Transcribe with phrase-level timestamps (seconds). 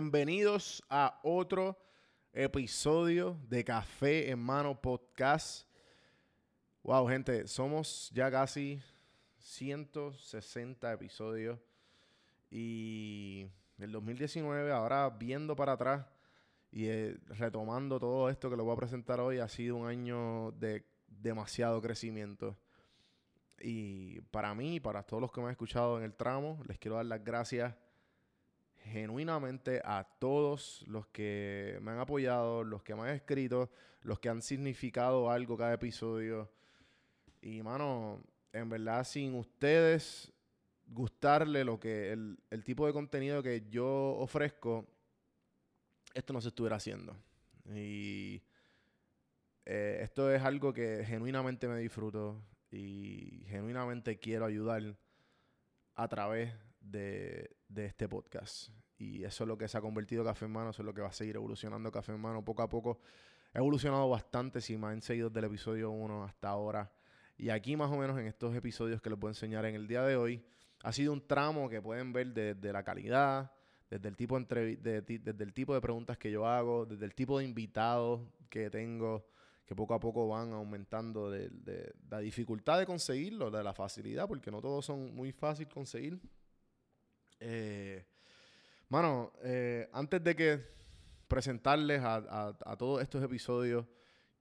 [0.00, 1.76] Bienvenidos a otro
[2.32, 5.68] episodio de Café en Mano Podcast.
[6.84, 8.80] Wow, gente, somos ya casi
[9.38, 11.58] 160 episodios.
[12.48, 16.06] Y el 2019, ahora viendo para atrás
[16.70, 20.52] y eh, retomando todo esto que les voy a presentar hoy, ha sido un año
[20.52, 22.56] de demasiado crecimiento.
[23.58, 26.78] Y para mí, y para todos los que me han escuchado en el tramo, les
[26.78, 27.74] quiero dar las gracias
[28.84, 33.70] genuinamente a todos los que me han apoyado, los que me han escrito,
[34.02, 36.50] los que han significado algo cada episodio.
[37.40, 40.32] Y mano, en verdad, sin ustedes
[40.86, 44.86] gustarle lo que el, tipo de contenido que yo ofrezco,
[46.14, 47.16] esto no se estuviera haciendo.
[47.74, 48.42] Y
[49.66, 54.96] eh, esto es algo que genuinamente me disfruto y genuinamente quiero ayudar
[55.94, 58.70] a través de, de este podcast.
[58.98, 61.02] Y eso es lo que se ha convertido Café en Mano, eso es lo que
[61.02, 63.00] va a seguir evolucionando Café en Mano poco a poco.
[63.54, 66.90] Ha evolucionado bastante, si me han seguido desde el episodio 1 hasta ahora.
[67.36, 69.86] Y aquí más o menos en estos episodios que les voy a enseñar en el
[69.86, 70.44] día de hoy,
[70.82, 73.52] ha sido un tramo que pueden ver desde la calidad,
[73.88, 77.14] desde el tipo de, de desde el tipo de preguntas que yo hago, desde el
[77.14, 78.20] tipo de invitados
[78.50, 79.26] que tengo,
[79.64, 84.26] que poco a poco van aumentando de, de la dificultad de conseguirlo, de la facilidad,
[84.26, 86.20] porque no todos son muy fácil conseguir.
[87.40, 88.04] Eh,
[88.88, 90.60] mano, eh, antes de que
[91.28, 93.86] presentarles a, todos estos episodios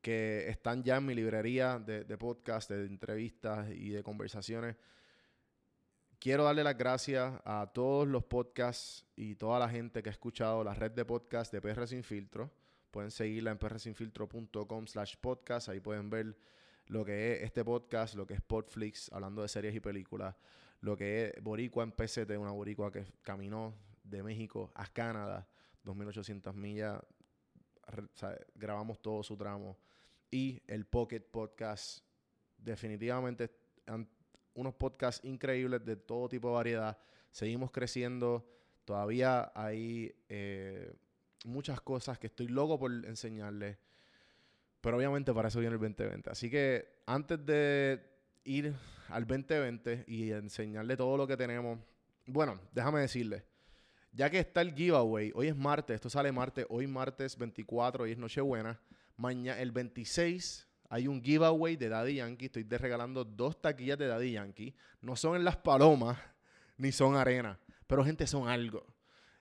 [0.01, 4.77] que están ya en mi librería de, de podcast, de entrevistas y de conversaciones,
[6.19, 10.63] quiero darle las gracias a todos los podcasts y toda la gente que ha escuchado
[10.63, 12.51] la red de podcast de PR Sin Filtro.
[12.91, 15.69] Pueden seguirla en prsinfiltro.com slash podcast.
[15.69, 16.35] Ahí pueden ver
[16.87, 20.35] lo que es este podcast, lo que es Podflix, hablando de series y películas,
[20.81, 23.73] lo que es Boricua en PCT, una boricua que caminó
[24.03, 25.47] de México a Canadá,
[25.83, 27.01] 2.800 millas,
[27.87, 29.77] o sea, grabamos todo su tramo.
[30.29, 32.03] Y el Pocket Podcast,
[32.57, 33.49] definitivamente
[34.53, 36.97] unos podcasts increíbles de todo tipo de variedad.
[37.31, 38.45] Seguimos creciendo,
[38.83, 40.93] todavía hay eh,
[41.45, 43.77] muchas cosas que estoy loco por enseñarles.
[44.81, 46.29] Pero obviamente para eso viene el 2020.
[46.29, 48.16] Así que antes de
[48.47, 48.73] ir
[49.09, 51.79] al 2020 y enseñarle todo lo que tenemos,
[52.25, 53.43] bueno, déjame decirle,
[54.11, 58.11] ya que está el giveaway, hoy es martes, esto sale martes, hoy martes 24, hoy
[58.13, 58.79] es Nochebuena,
[59.15, 64.31] mañana el 26 hay un giveaway de Daddy Yankee, estoy regalando dos taquillas de Daddy
[64.31, 66.17] Yankee, no son en las palomas
[66.77, 68.85] ni son arena, pero gente son algo.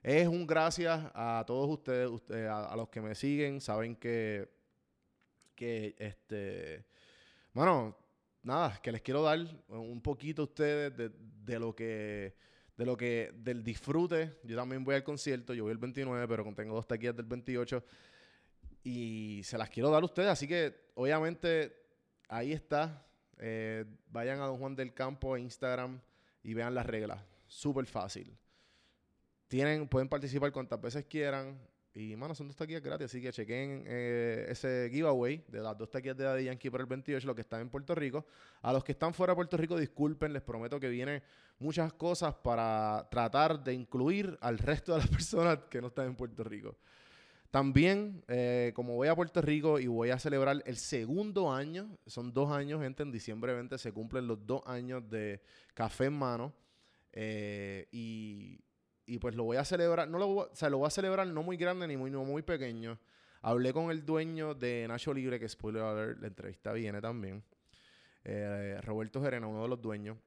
[0.03, 4.49] Es un gracias a todos ustedes, usted- a, a los que me siguen, saben que
[5.55, 6.84] que este
[7.55, 7.97] bueno
[8.47, 12.34] nada que les quiero dar un poquito a ustedes de, lo que
[12.77, 14.39] de lo que del disfrute.
[14.45, 17.84] Yo también voy al concierto yo voy el 29 pero tengo dos taquillas del 28
[18.84, 21.77] y se las quiero dar a ustedes así que obviamente
[22.29, 23.05] ahí está.
[23.39, 26.01] Eh, vayan a Don Juan del Campo a Instagram
[26.43, 27.23] y vean las reglas.
[27.47, 28.37] Súper fácil.
[29.49, 31.61] Tienen pueden participar cuantas veces quieran
[31.97, 35.91] y, mano, son dos taquillas gratis, así que chequen eh, ese giveaway de las dos
[35.91, 38.27] taquillas de Daddy Yankee para el 28, los que están en Puerto Rico.
[38.60, 41.22] A los que están fuera de Puerto Rico, disculpen, les prometo que vienen
[41.59, 46.16] muchas cosas para tratar de incluir al resto de las personas que no están en
[46.16, 46.77] Puerto Rico.
[47.51, 52.31] También, eh, como voy a Puerto Rico y voy a celebrar el segundo año, son
[52.31, 55.41] dos años, gente, en diciembre 20 se cumplen los dos años de
[55.72, 56.53] Café en Mano.
[57.13, 58.66] eh, y,
[59.07, 61.43] y pues lo voy a celebrar, no lo o sea, lo voy a celebrar no
[61.43, 62.99] muy grande ni muy, no muy pequeño.
[63.43, 67.45] Hablé con el dueño de Nacho Libre, que spoiler alert, la entrevista viene también.
[68.25, 70.19] eh, Roberto Gerena, uno de los dueños.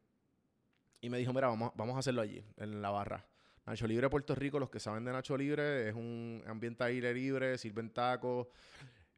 [1.02, 3.26] Y me dijo, mira, vamos, vamos a hacerlo allí, en la barra.
[3.66, 7.58] Nacho Libre Puerto Rico, los que saben de Nacho Libre, es un ambiente aire libre,
[7.58, 8.48] sirven tacos,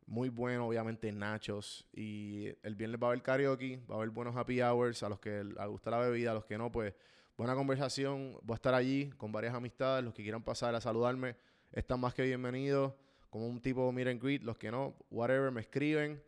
[0.08, 1.88] muy bueno, obviamente nachos.
[1.94, 5.04] Y el viernes va a haber karaoke, va a haber buenos happy hours.
[5.04, 6.94] A los que les gusta la bebida, a los que no, pues
[7.38, 8.38] buena conversación.
[8.44, 10.04] Voy a estar allí con varias amistades.
[10.04, 11.36] Los que quieran pasar a saludarme
[11.72, 12.94] están más que bienvenidos.
[13.30, 14.44] Como un tipo and greet.
[14.44, 16.22] Los que no, whatever, me escriben.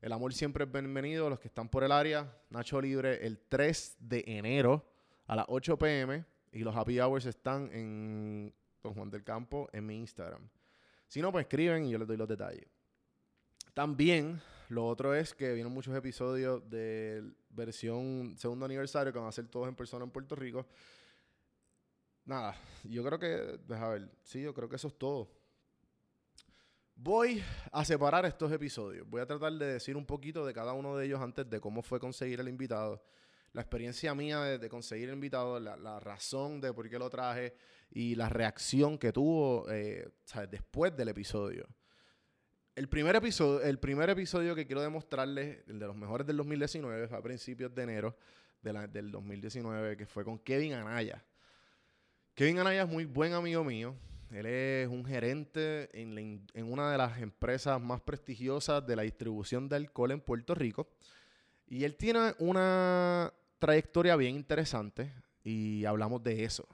[0.00, 1.28] El amor siempre es bienvenido.
[1.28, 4.84] Los que están por el área, Nacho Libre el 3 de enero
[5.26, 6.24] a las 8 pm.
[6.52, 8.52] Y los happy hours están en
[8.82, 10.48] Don Juan del Campo en mi Instagram.
[11.06, 12.66] Si no, pues escriben y yo les doy los detalles.
[13.74, 19.32] También, lo otro es que vienen muchos episodios de versión segundo aniversario que van a
[19.32, 20.64] ser todos en persona en Puerto Rico.
[22.24, 25.28] Nada, yo creo que, deja ver, sí, yo creo que eso es todo.
[26.94, 29.08] Voy a separar estos episodios.
[29.10, 31.82] Voy a tratar de decir un poquito de cada uno de ellos antes de cómo
[31.82, 33.02] fue conseguir el invitado.
[33.52, 37.56] La experiencia mía de, conseguir el invitado, la, razón de por qué lo traje
[37.90, 40.12] y la reacción que tuvo eh,
[40.48, 41.66] después del episodio.
[42.80, 47.08] El primer, episodio, el primer episodio que quiero demostrarles, el de los mejores del 2019,
[47.08, 48.16] fue a principios de enero
[48.62, 51.22] de la- del 2019, que fue con Kevin Anaya.
[52.32, 53.94] Kevin Anaya es muy buen amigo mío.
[54.30, 59.02] Él es un gerente en, la en una de las empresas más prestigiosas de la
[59.02, 60.88] distribución de alcohol en Puerto Rico.
[61.66, 65.12] Y él tiene una trayectoria bien interesante
[65.44, 66.66] y hablamos de eso.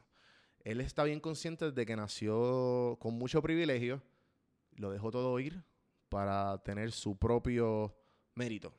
[0.63, 4.01] Él está bien consciente de que nació con mucho privilegio,
[4.77, 5.65] lo dejó todo ir
[6.17, 7.95] para tener su propio
[8.37, 8.73] mérito.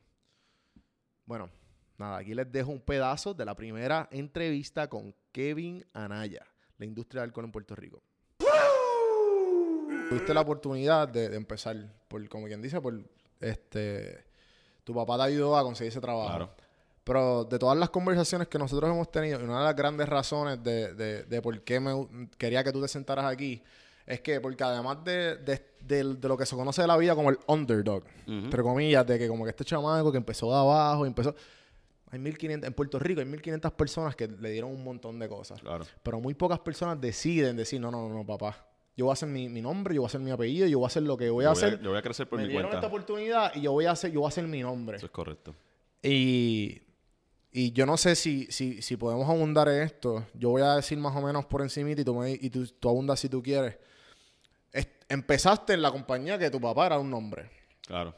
[1.24, 1.48] Bueno,
[1.96, 6.44] nada, aquí les dejo un pedazo de la primera entrevista con Kevin Anaya,
[6.78, 8.02] la industria del alcohol en Puerto Rico.
[10.08, 11.76] Tuviste la oportunidad de, de empezar,
[12.08, 13.00] por, como quien dice, por
[13.38, 14.24] este,
[14.82, 16.28] tu papá te ayudó a conseguir ese trabajo.
[16.30, 16.50] Claro.
[17.04, 20.60] Pero de todas las conversaciones que nosotros hemos tenido, y una de las grandes razones
[20.64, 23.62] de, de- de por qué me quería que tú te sentaras aquí,
[24.08, 27.30] es que porque además de, de- de lo que se conoce de la vida como
[27.30, 31.08] el underdog, entre comillas, de que como que este chamaco que empezó de abajo, y
[31.08, 31.34] empezó...
[32.10, 35.60] Hay 1500, en Puerto Rico hay 1500 personas que le dieron un montón de cosas.
[35.60, 35.84] Claro.
[36.02, 38.66] Pero muy pocas personas deciden decir, no, no, no, no, papá.
[38.96, 40.86] Yo voy a hacer mi, mi nombre, yo voy a hacer mi apellido, yo voy
[40.86, 41.80] a hacer lo que voy a yo, hacer.
[41.80, 42.78] yo voy a crecer por Me mi dieron cuenta.
[42.86, 44.96] esta oportunidad y yo voy a hacer, yo voy a hacer mi nombre.
[44.96, 45.54] Eso es correcto.
[46.02, 46.80] Y,
[47.52, 50.24] y yo no sé si, si, si podemos abundar en esto.
[50.34, 52.88] Yo voy a decir más o menos por encima y tú, me- y tú, tú
[52.88, 53.76] abundas si tú quieres.
[55.10, 57.50] Empezaste en la compañía que tu papá era un nombre.
[57.86, 58.14] Claro.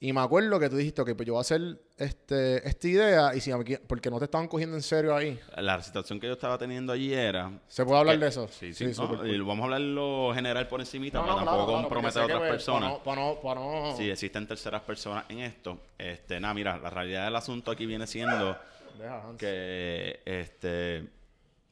[0.00, 1.60] Y me acuerdo que tú dijiste, ok, pues yo voy a hacer
[1.96, 3.50] este, esta idea y si
[3.86, 5.38] porque no te estaban cogiendo en serio ahí.
[5.56, 7.50] La situación que yo estaba teniendo allí era...
[7.68, 8.48] ¿Se puede hablar que- de eso?
[8.48, 8.86] Sí, sí.
[8.98, 9.26] no, cool.
[9.30, 12.24] y vamos a hablar lo general por encimita No, para no, tampoco claro, comprometer a
[12.24, 12.92] otras pues, personas.
[12.98, 16.76] Para no, para no, para no- Si existen terceras personas en esto, este, nada, mira,
[16.76, 18.58] la realidad del asunto aquí viene siendo
[18.98, 21.06] Deja, que, este,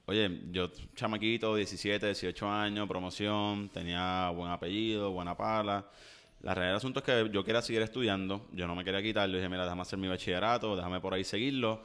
[0.07, 5.87] oye, yo, chamaquito, 17, 18 años, promoción, tenía buen apellido, buena pala.
[6.41, 9.29] La realidad del asunto es que yo quería seguir estudiando, yo no me quería quitar,
[9.29, 11.83] yo dije, mira, déjame hacer mi bachillerato, déjame por ahí seguirlo.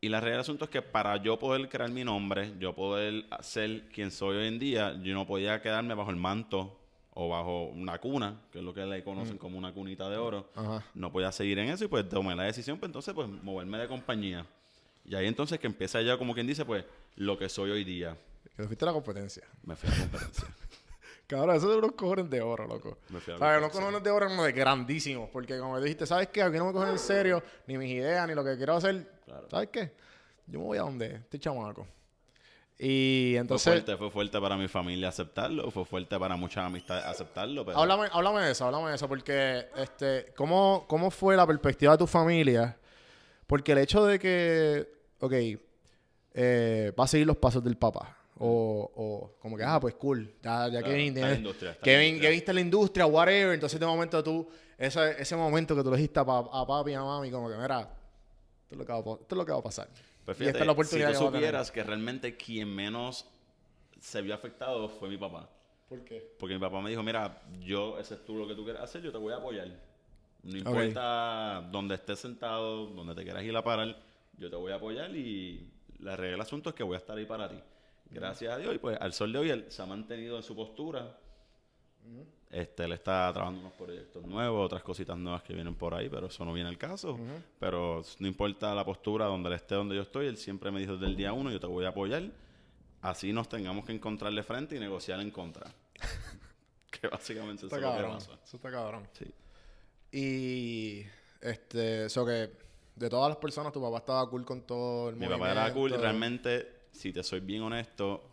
[0.00, 3.24] Y la realidad del asunto es que para yo poder crear mi nombre, yo poder
[3.40, 6.78] ser quien soy hoy en día, yo no podía quedarme bajo el manto
[7.14, 10.48] o bajo una cuna, que es lo que le conocen como una cunita de oro.
[10.54, 10.84] Ajá.
[10.94, 13.88] No podía seguir en eso y pues tomé la decisión, pues entonces pues moverme de
[13.88, 14.46] compañía.
[15.04, 16.84] Y ahí entonces que empieza ya como quien dice, pues
[17.18, 18.16] lo que soy hoy día.
[18.42, 19.44] Que te fuiste a la competencia.
[19.64, 20.44] Me fui a la competencia.
[21.26, 22.98] Cabrón, eso de unos cojones de oro, loco.
[23.10, 23.58] Me fui a la ¿Sabes?
[23.58, 25.28] Unos cojones de oro como de grandísimos.
[25.30, 26.42] Porque como dijiste, ¿sabes qué?
[26.42, 29.20] Aquí no me cogen en serio ni mis ideas, ni lo que quiero hacer.
[29.24, 29.46] Claro.
[29.50, 29.92] ¿Sabes qué?
[30.46, 31.86] Yo me voy a donde este chamaco.
[32.78, 37.04] Y Fue entonces, fuerte, fue fuerte para mi familia aceptarlo, fue fuerte para muchas amistades
[37.06, 39.08] aceptarlo, pero háblame, háblame de eso, háblame de eso.
[39.08, 42.78] Porque, este, ¿cómo, ¿cómo fue la perspectiva de tu familia?
[43.48, 45.32] Porque el hecho de que, ok,
[46.40, 48.16] eh, va a seguir los pasos del papá.
[48.38, 50.32] O, o como que, ah, pues cool.
[50.40, 52.20] Ya, ya Claro, Kevin está está Kevin.
[52.20, 53.54] Kevin está en la industria, whatever.
[53.54, 56.94] Entonces, de momento tú, ese, ese momento que tú le dijiste a, a papi y
[56.94, 59.58] a mami, como que, mira, esto es lo que va esto es lo que va
[59.58, 59.88] a pasar.
[60.24, 61.40] Pues y esta fíjate, es la oportunidad si que tú tener.
[61.40, 63.26] supieras que realmente quien menos
[63.98, 65.48] se vio afectado fue mi papá.
[65.88, 66.36] ¿Por qué?
[66.38, 69.02] Porque mi papá me dijo, mira, yo, ese es tú lo que tú quieras hacer,
[69.02, 69.68] yo te voy a apoyar.
[70.44, 73.96] No importa dónde estés sentado, donde te quieras ir a parar,
[74.36, 77.16] yo te voy a apoyar y la regla del asunto es que voy a estar
[77.16, 77.58] ahí para ti.
[78.10, 78.74] Gracias a Dios.
[78.74, 81.18] Y pues al sol de hoy él se ha mantenido en su postura.
[82.50, 86.28] Este, él está trabajando unos proyectos nuevos, otras cositas nuevas que vienen por ahí, pero
[86.28, 87.18] eso no viene al caso.
[87.58, 90.94] Pero no importa la postura, donde él esté, donde yo estoy, él siempre me dijo
[90.94, 92.22] desde el día uno, yo te voy a apoyar.
[93.02, 95.70] Así nos tengamos que encontrarle frente y negociar en contra.
[96.90, 98.38] que básicamente eso es lo que pasa.
[98.42, 99.06] Eso está cabrón.
[99.12, 99.26] Sí.
[100.10, 101.06] Y,
[101.42, 102.50] este, eso que,
[102.98, 105.90] de todas las personas, tu papá estaba cool con todo el Mi papá era cool
[105.92, 108.30] realmente, si te soy bien honesto,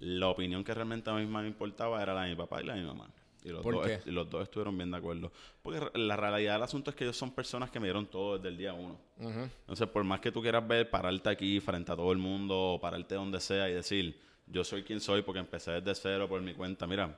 [0.00, 2.66] la opinión que realmente a mí más me importaba era la de mi papá y
[2.66, 3.08] la de mi mamá.
[3.44, 4.00] Y los, ¿Por dos, qué?
[4.06, 5.30] y los dos estuvieron bien de acuerdo.
[5.62, 8.48] Porque la realidad del asunto es que ellos son personas que me dieron todo desde
[8.48, 8.98] el día uno.
[9.20, 12.80] Entonces, por más que tú quieras ver, pararte aquí frente a todo el mundo, o
[12.80, 16.54] pararte donde sea y decir, yo soy quien soy porque empecé desde cero por mi
[16.54, 17.16] cuenta, mira,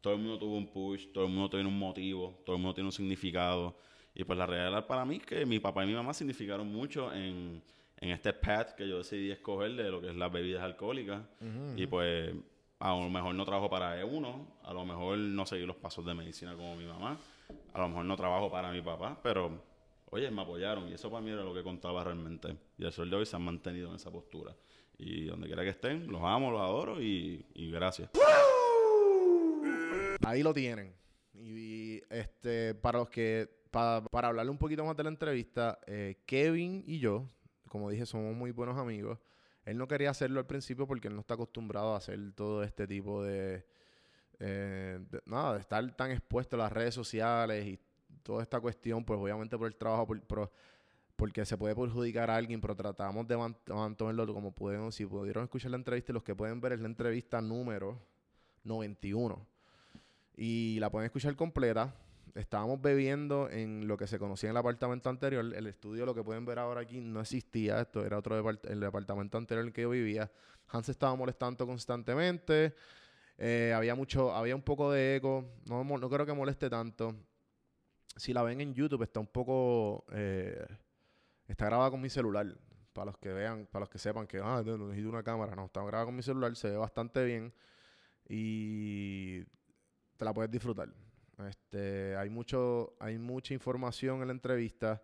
[0.00, 2.74] todo el mundo tuvo un push, todo el mundo tiene un motivo, todo el mundo
[2.74, 3.76] tiene un significado.
[4.14, 7.12] Y pues la realidad para mí es que mi papá y mi mamá significaron mucho
[7.12, 7.62] en,
[7.96, 11.22] en este path que yo decidí escoger de lo que es las bebidas alcohólicas.
[11.76, 12.34] Y pues
[12.78, 16.14] a lo mejor no trabajo para E1, a lo mejor no seguí los pasos de
[16.14, 17.16] medicina como mi mamá,
[17.72, 19.62] a lo mejor no trabajo para mi papá, pero
[20.10, 22.56] oye, me apoyaron y eso para mí era lo que contaba realmente.
[22.76, 24.54] Y al sol de hoy se han mantenido en esa postura.
[24.98, 28.10] Y donde quiera que estén, los amo, los adoro y, y gracias.
[30.24, 30.94] Ahí lo tienen.
[31.34, 36.18] Y, este, para los que, pa- para hablarle un poquito más de la entrevista, eh,
[36.26, 37.28] Kevin y yo,
[37.68, 39.18] como dije, somos muy buenos amigos.
[39.64, 42.86] Él no quería hacerlo al principio porque él no está acostumbrado a hacer todo este
[42.86, 43.64] tipo de,
[44.38, 47.78] eh, nada, de estar tan expuesto a las redes sociales y
[48.22, 50.52] toda esta cuestión, pues obviamente por el trabajo, por- por-
[51.16, 55.44] porque se puede perjudicar a alguien, pero tratamos de man- mantenerlo como pudieron, si pudieron
[55.44, 58.00] escuchar la entrevista, los que pueden ver es la entrevista número
[58.64, 59.46] 91
[60.36, 61.94] y la pueden escuchar completa.
[62.34, 65.44] Estábamos bebiendo en lo que se conocía en el apartamento anterior.
[65.54, 67.80] El estudio, lo que pueden ver ahora aquí, no existía.
[67.80, 70.30] Esto era otro depart- el apartamento anterior en el que yo vivía.
[70.68, 72.74] Hans estaba molestando constantemente.
[73.36, 75.44] Eh, había mucho, había un poco de eco.
[75.66, 77.14] No, no creo que moleste tanto.
[78.16, 80.06] Si la ven en YouTube, está un poco.
[80.12, 80.66] eh,
[81.48, 82.46] está grabada con mi celular.
[82.94, 85.54] Para los que vean, para los que sepan que ah, no necesito una cámara.
[85.54, 87.52] No, está grabada con mi celular, se ve bastante bien.
[88.28, 89.42] Y
[90.16, 90.88] te la puedes disfrutar.
[91.48, 95.02] Este, hay mucho, hay mucha información en la entrevista.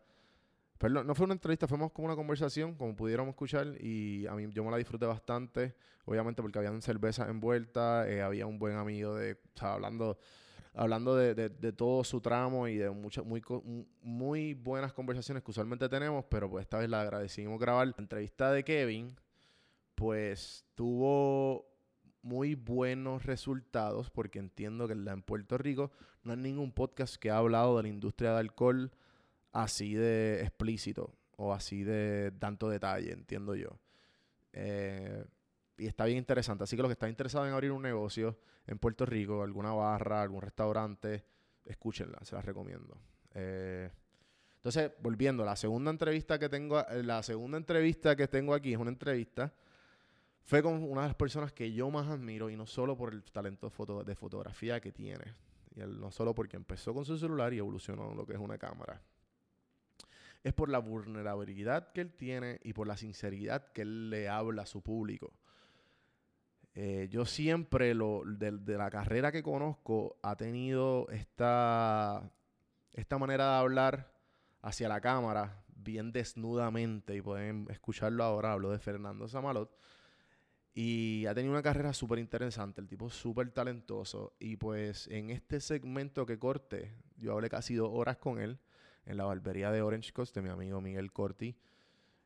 [0.78, 4.34] Perdón, no fue una entrevista, fue más como una conversación, como pudieron escuchar, y a
[4.34, 8.76] mí yo me la disfruté bastante, obviamente porque habían cervezas envueltas, eh, había un buen
[8.76, 10.18] amigo de, o sea, hablando,
[10.74, 13.42] hablando de, de- todo su tramo y de muchas muy,
[14.02, 17.88] muy buenas conversaciones que usualmente tenemos, pero pues esta vez la agradecimos grabar.
[17.88, 19.16] La entrevista de Kevin,
[19.94, 21.67] pues tuvo
[22.22, 25.90] muy buenos resultados porque entiendo que en Puerto Rico
[26.22, 28.90] no hay ningún podcast que ha hablado de la industria de alcohol
[29.52, 33.78] así de explícito o así de tanto detalle, entiendo yo.
[34.52, 35.24] Eh,
[35.76, 36.64] y está bien interesante.
[36.64, 40.22] Así que los que están interesados en abrir un negocio en Puerto Rico, alguna barra,
[40.22, 41.24] algún restaurante,
[41.64, 43.00] escúchenla, se las recomiendo.
[43.34, 43.90] Eh,
[44.56, 48.78] entonces, volviendo, la segunda entrevista que tengo, eh, la segunda entrevista que tengo aquí es
[48.78, 49.54] una entrevista
[50.48, 53.22] fue con una de las personas que yo más admiro y no solo por el
[53.22, 55.34] talento foto- de fotografía que tiene,
[55.76, 58.56] y él no solo porque empezó con su celular y evolucionó lo que es una
[58.56, 58.98] cámara,
[60.42, 64.62] es por la vulnerabilidad que él tiene y por la sinceridad que él le habla
[64.62, 65.34] a su público.
[66.74, 72.22] Eh, yo siempre, lo, de, de la carrera que conozco, ha tenido esta,
[72.94, 74.14] esta manera de hablar
[74.62, 79.76] hacia la cámara bien desnudamente y pueden escucharlo ahora, hablo de Fernando Samalot.
[80.80, 84.36] Y ha tenido una carrera súper interesante, el tipo súper talentoso.
[84.38, 88.60] Y pues en este segmento que corté, yo hablé casi dos horas con él
[89.04, 91.56] en la barbería de Orange Coast de mi amigo Miguel Corti.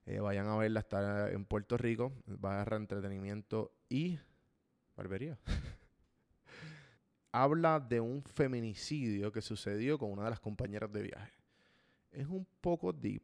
[0.05, 4.19] Eh, vayan a verla, está en Puerto Rico, barra entretenimiento y
[4.99, 5.39] barbería.
[7.33, 11.33] Habla de un feminicidio que sucedió con una de las compañeras de viaje.
[12.11, 13.23] Es un poco deep,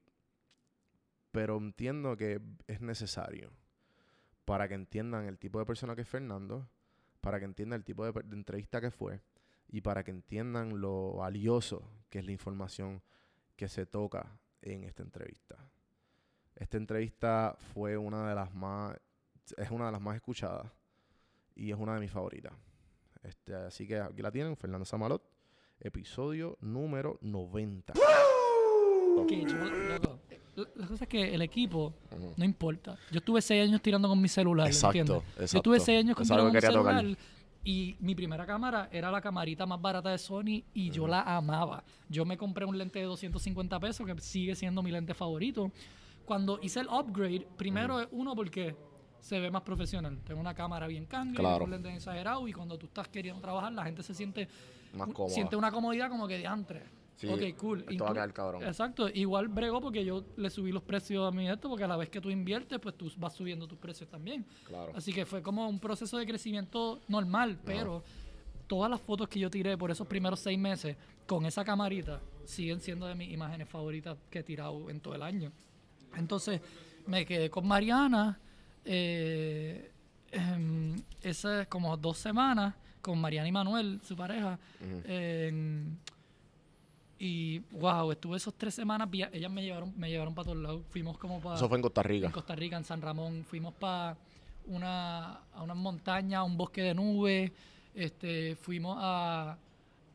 [1.31, 3.53] pero entiendo que es necesario
[4.49, 6.67] para que entiendan el tipo de persona que es Fernando,
[7.21, 9.21] para que entiendan el tipo de, entrevista que fue
[9.69, 13.02] y para que entiendan lo valioso que es la información
[13.57, 15.59] que se toca en esta entrevista.
[16.57, 18.97] Esta entrevista fue una de las más,
[19.59, 20.73] es una de las más escuchadas
[21.55, 22.55] y es una de mis favoritas.
[23.23, 25.23] Este, así que aquí la tienen, Fernando Samalot,
[25.78, 27.93] episodio número 90.
[30.75, 31.93] La, cosa es que el equipo
[32.37, 32.97] no importa.
[33.11, 35.53] Yo estuve seis años tirando con mi celular, Exacto, ¿entiendes?
[35.53, 36.97] Yo estuve seis años con, mi quería tocar.
[36.99, 37.19] celular
[37.65, 41.85] y mi primera cámara era la camarita más barata de Sony y yo la amaba.
[42.09, 45.71] Yo me compré un lente de 250 pesos que sigue siendo mi lente favorito.
[46.25, 48.75] Cuando hice el upgrade, primero es uno porque
[49.21, 50.19] se ve más profesional.
[50.25, 51.65] Tengo una cámara bien cambia, Claro.
[51.65, 54.49] un lente exagerado y cuando tú estás queriendo trabajar la gente se siente
[54.95, 56.85] Más un- siente una comodidad como que de antre.
[57.19, 57.81] Sí, ok, cool.
[57.89, 58.63] esto va a Inclu- quedar cabrón.
[58.63, 61.97] Exacto, igual bregó porque yo le subí los precios a mi esto, porque a la
[61.97, 64.47] vez que tú inviertes, pues tú vas subiendo tus precios también.
[64.65, 64.93] Claro.
[64.95, 68.05] Así que fue como un proceso de crecimiento normal, pero
[68.69, 70.97] todas las fotos que yo tiré por esos primeros seis meses
[71.27, 75.23] con esa camarita siguen siendo de mis imágenes favoritas que he tirado en todo el
[75.23, 75.51] año.
[76.17, 76.61] Entonces
[77.07, 78.39] me quedé con Mariana,
[78.85, 79.91] eh,
[80.31, 84.59] em, esas como dos semanas con Mariana y Manuel, su pareja.
[85.05, 85.99] en-
[87.19, 90.83] y wow, estuve esos tres semanas, ellas me llevaron, me llevaron para todos lados.
[90.91, 92.27] Fuimos como para Eso fue en Costa Rica.
[92.27, 93.45] en Costa Rica, en San Ramón.
[93.49, 94.17] Fuimos para
[94.67, 97.51] una, a unas montañas, a un bosque de nubes.
[97.95, 99.57] Este, fuimos a,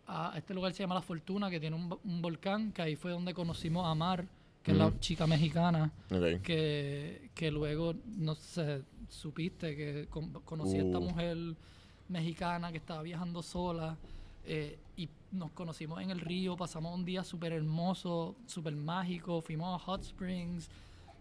[0.08, 2.82] a este lugar que se llama La Fortuna, que tiene un, vo- un volcán, que
[2.82, 4.26] ahí fue donde conocimos a Mar,
[4.62, 5.00] que es la Ujú.
[5.00, 6.42] chica mexicana, Ok.
[6.42, 11.02] que, que luego, no sé, supiste que con- conocí a esta Uh.
[11.02, 11.38] mujer
[12.08, 13.98] mexicana que estaba viajando sola.
[14.46, 19.74] Eh, y nos conocimos en el río, pasamos un día súper hermoso, súper mágico, fuimos
[19.76, 20.70] a Hot Springs.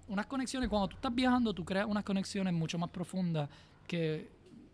[0.09, 3.49] Unas conexiones, cuando tú estás viajando, tú creas unas conexiones mucho más profundas
[3.87, 4.29] que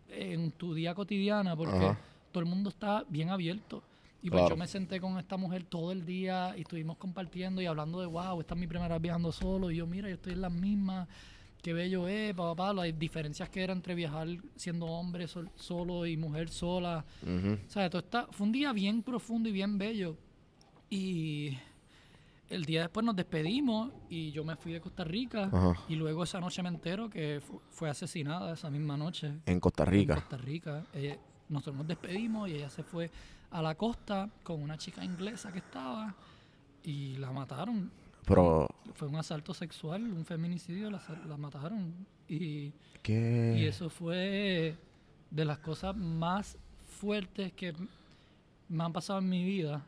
[0.09, 1.99] en tu día cotidiana, porque Ajá.
[2.31, 3.83] todo el mundo está bien abierto.
[4.21, 4.55] Y pues Claro.
[4.55, 8.05] yo me senté con esta mujer todo el día y estuvimos compartiendo y hablando de,
[8.07, 9.71] wow, esta es mi primera vez viajando solo.
[9.71, 11.07] Y yo, mira, yo estoy en las mismas,
[11.61, 16.15] qué bello es, papá, las diferencias que era entre viajar siendo hombre sol- solo y
[16.17, 17.05] mujer sola.
[17.21, 17.57] Ujú.
[17.67, 20.15] O sea, todo está, fue un día bien profundo y bien bello.
[20.89, 21.57] Y
[22.49, 25.49] el día después nos despedimos y yo me fui de Costa Rica.
[25.51, 25.73] Ajá.
[25.87, 29.83] Y luego esa noche me entero que fu- fue asesinada esa misma noche En Costa
[29.83, 30.15] en Rica.
[30.15, 30.85] Costa Rica.
[30.93, 33.09] Ella- nosotros nos despedimos y ella se fue
[33.51, 36.15] a la costa con una chica inglesa que estaba
[36.83, 37.91] y la mataron.
[38.25, 41.93] Pero, Fue un asalto sexual, un feminicidio, la, sa- la mataron.
[42.27, 42.71] Y,
[43.01, 43.55] ¿qué?
[43.57, 44.75] y eso fue
[45.31, 46.57] de las cosas más
[46.87, 47.73] fuertes que
[48.67, 49.85] me han pasado en mi vida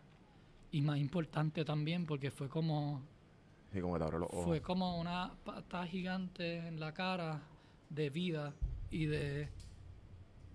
[0.72, 3.02] y más importante también porque fue como
[3.74, 4.46] Sí, como te los ojos.
[4.46, 7.42] fue como una pata gigante en la cara
[7.90, 8.54] de vida
[8.90, 9.50] y de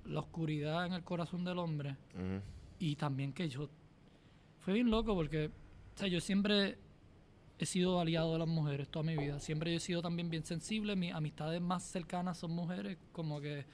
[0.07, 1.97] la oscuridad en el corazón del hombre.
[2.79, 3.69] Y también que yo...
[4.61, 6.79] Fue bien loco porque, o sea, yo siempre
[7.59, 9.41] he sido aliado de las mujeres toda mi vida.
[9.41, 10.95] Siempre yo he sido también bien sensible.
[10.97, 12.99] Mis amistades más cercanas son mujeres.
[13.13, 13.65] Como que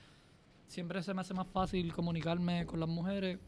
[0.66, 3.38] siempre se me hace más fácil comunicarme con las mujeres.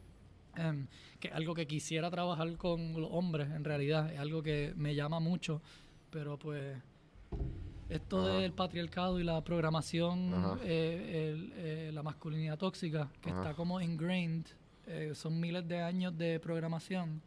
[0.57, 0.87] em,
[1.19, 4.12] que es algo que quisiera trabajar con los hombres, en realidad.
[4.12, 5.61] Es algo que me llama mucho.
[6.11, 6.76] Pero pues...
[7.88, 8.38] Esto Ajá.
[8.38, 13.40] del patriarcado y la programación, eh, el- eh, la masculinidad tóxica, que Ajá.
[13.42, 14.47] está como ingrained,
[14.87, 17.20] eh, son miles de años de programación.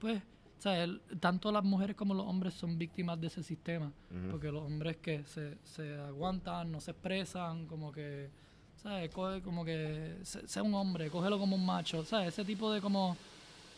[0.00, 0.20] Pues,
[0.62, 3.86] o sea, el- tanto las mujeres como los hombres son víctimas de ese sistema.
[4.12, 4.30] Ujú.
[4.30, 8.30] Porque los hombres que se, se aguantan, no se expresan, como que,
[8.76, 9.10] ¿sabes?
[9.10, 12.28] Coge como que, sé, sé un hombre, cógelo como un macho, ¿sabes?
[12.28, 13.16] Ese tipo de como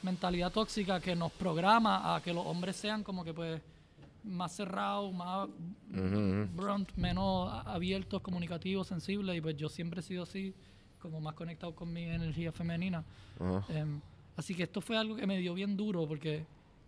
[0.03, 3.63] mentalidad tóxica que nos programa a que los hombres sean como que pues
[4.23, 5.49] más cerrados, más
[5.91, 6.49] Ujú, ujú.
[6.55, 10.53] brunt, menos abiertos, comunicativos, sensibles, y pues yo siempre he sido así,
[10.99, 13.03] como más conectado con mi energía femenina.
[13.41, 14.03] Ajá, Em,
[14.37, 16.45] así que esto fue algo que me dio bien duro, porque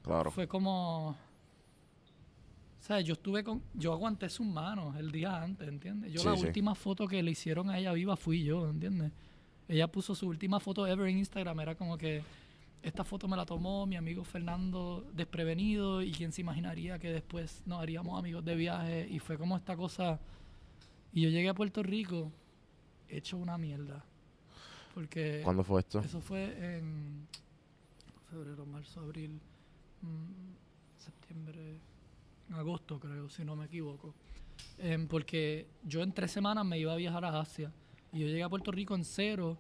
[0.07, 0.31] claro.
[0.31, 1.11] fue como...
[1.11, 3.63] O sea, yo estuve con...
[3.75, 6.13] Yo aguanté sus manos el día antes, ¿entiendes?
[6.13, 6.47] Yo Sí, la sí.
[6.47, 9.13] última foto que le hicieron a ella viva fui yo, ¿entiendes?
[9.69, 12.23] Ella puso su última foto ever en Instagram, era como que...
[12.83, 17.63] Esta foto me la tomó mi amigo Fernando desprevenido y quién se imaginaría que después
[17.67, 20.21] nos haríamos amigos de viaje y fue como esta cosa...
[21.13, 22.31] Y yo llegué a Puerto Rico
[23.09, 24.05] hecho una mierda.
[24.95, 25.41] Porque...
[25.43, 25.99] ¿Cuándo fue esto?
[25.99, 27.27] Eso fue en
[28.31, 29.41] febrero, marzo, abril,
[30.99, 31.77] septiembre,
[32.55, 34.15] agosto creo, si no me equivoco.
[34.79, 37.71] Em, porque yo en tres semanas me iba a viajar a Asia
[38.13, 39.57] y yo llegué a Puerto Rico en cero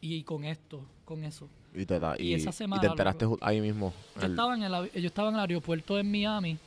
[0.00, 1.48] y, con esto, con eso.
[1.74, 3.38] Y te, da- y y, esa y semana, te enteraste loco.
[3.40, 3.92] ahí mismo.
[4.16, 6.58] Yo el- estaba, en el, yo estaba en el aeropuerto en Miami,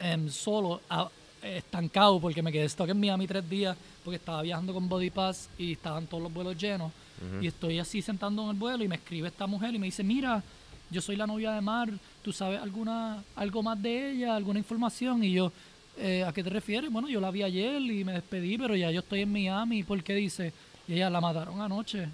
[0.00, 1.08] em, solo, a-
[1.42, 5.48] estancado, porque me quedé stuck en Miami tres días, porque estaba viajando con Body Pass
[5.58, 6.92] y estaban todos los vuelos llenos.
[7.40, 10.02] Y estoy así sentando en el vuelo y me escribe esta mujer y me dice,
[10.02, 10.42] mira,
[10.90, 11.88] yo soy la novia de Mar,
[12.22, 15.22] ¿tú sabes alguna algo más de ella, alguna información?
[15.24, 15.52] Y yo,
[15.98, 16.90] "Eh, ¿a qué te refieres?
[16.90, 19.82] Bueno, yo la vi ayer y me despedí, pero ya yo estoy en Miami.
[19.82, 20.52] ¿Por qué dice?
[20.88, 22.08] Y ella, la mataron anoche.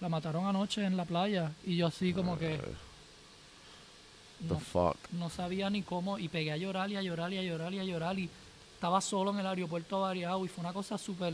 [0.00, 1.52] La mataron anoche en la playa.
[1.64, 2.58] Y yo así como que...
[4.48, 7.42] The no, no sabía ni cómo y pegué a llorar y a llorar y a
[7.42, 8.28] llorar y a llorar y
[8.74, 11.32] estaba solo en el aeropuerto avariado y fue una cosa súper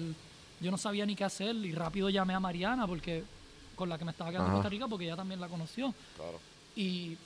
[0.61, 3.25] yo no sabía ni qué hacer y rápido llamé a Mariana porque
[3.75, 4.55] con la que me estaba quedando en.
[4.57, 6.39] Costa Rica porque ella también la conoció Claro.
[6.77, 7.17] y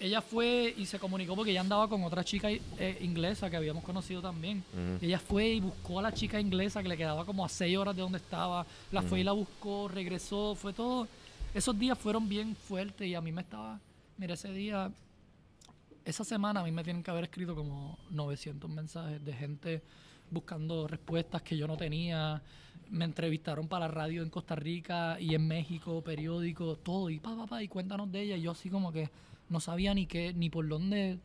[0.00, 3.82] ella fue y se comunicó porque ella andaba con otra chica eh, inglesa que habíamos
[3.82, 4.62] conocido también.
[5.00, 7.96] Ella fue y buscó a la chica inglesa que le quedaba como a seis horas
[7.96, 8.64] de donde estaba.
[8.92, 11.08] La fue y la buscó, regresó, fue todo.
[11.52, 13.80] Esos días fueron bien fuertes y a mí me estaba.
[14.18, 14.92] Mira, ese día,
[16.04, 19.82] esa semana a mí me tienen que haber escrito como 900 mensajes de gente
[20.30, 22.40] buscando respuestas que yo no tenía.
[22.90, 27.10] Me entrevistaron para radio en Costa Rica y en México, periódico, todo.
[27.10, 28.36] Y pa, pa, pa, y cuéntanos de ella.
[28.36, 29.10] Y yo así como que
[29.48, 31.18] no sabía ni qué, ni por dónde,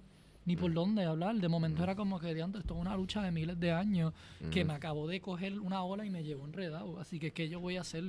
[0.46, 1.36] ni por dónde hablar.
[1.38, 4.14] De momento era como que, diantre, esto es una lucha de miles de años
[4.52, 7.00] que me acabó de coger una ola y me llevó enredado.
[7.00, 8.04] Así que, ¿qué yo voy a hacer?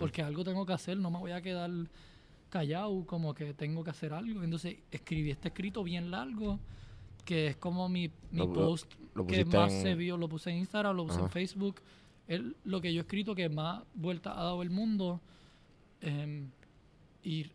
[0.00, 1.70] porque algo tengo que hacer, no me voy a quedar
[2.50, 4.42] callado, como que tengo que hacer algo.
[4.42, 6.58] Entonces escribí este escrito bien largo,
[7.24, 10.50] que es como mi, mi Lo- post lo que más en- se vio, lo puse
[10.50, 11.30] en Instagram, lo puse en.
[11.30, 11.80] Facebook.
[12.26, 15.20] Es lo que yo he escrito que más vuelta ha dado el mundo.
[16.00, 16.48] em,
[17.22, 17.46] y,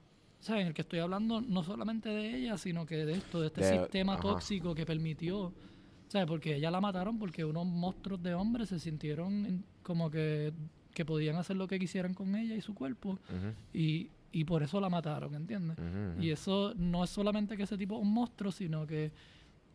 [0.43, 0.61] ¿sabes?
[0.61, 3.61] En el que estoy hablando no solamente de ella, sino que de esto, de este
[3.65, 4.21] De- sistema ajá.
[4.21, 5.53] tóxico que permitió,
[6.09, 6.27] ¿sabes?
[6.27, 10.53] Porque ella la mataron porque unos monstruos de hombres se sintieron en- como que,
[10.93, 13.11] que podían hacer lo que quisieran con ella y su cuerpo.
[13.29, 15.77] Ujú, Y, y por eso la mataron, ¿entiendes?
[15.79, 19.11] ujú, Y eso no es solamente que ese tipo es un monstruo, sino que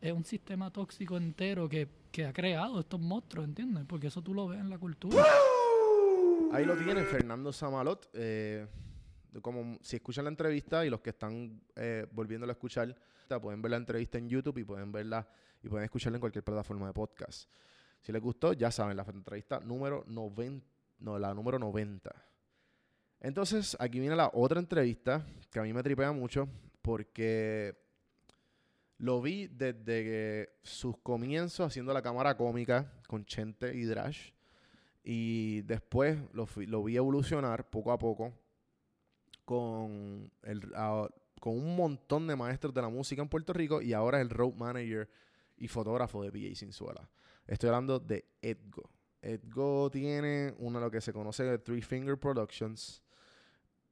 [0.00, 3.84] es un sistema tóxico entero que, que ha creado estos monstruos, ¿entiendes?
[3.88, 5.24] Porque eso tú lo ves en la cultura.
[6.52, 8.08] Ahí lo tienen, Fernando Samalot.
[8.14, 8.66] eh,
[9.42, 12.94] como si escuchan la entrevista y los que están eh, volviéndola a escuchar,
[13.40, 15.28] pueden ver la entrevista en YouTube y pueden verla
[15.62, 17.50] y pueden escucharla en cualquier plataforma de podcast.
[18.00, 20.66] Si les gustó, ya saben, la entrevista número 90,
[21.00, 22.10] no, la número 90.
[23.20, 26.48] Entonces, aquí viene la otra entrevista que a mí me tripea mucho
[26.80, 27.76] porque
[28.98, 34.30] lo vi desde sus comienzos haciendo la cámara cómica con Chente y Drash.
[35.04, 38.32] Y después lo vi evolucionar poco a poco
[39.48, 41.08] con, el, a-
[41.40, 44.28] con un montón de maestros de la música en Puerto Rico y ahora es el
[44.28, 45.08] road manager
[45.56, 47.08] y fotógrafo de PJ Sinzuela.
[47.46, 48.90] Estoy hablando de Edgo.
[49.22, 53.02] Edgo tiene una lo que se conoce de Three Finger Productions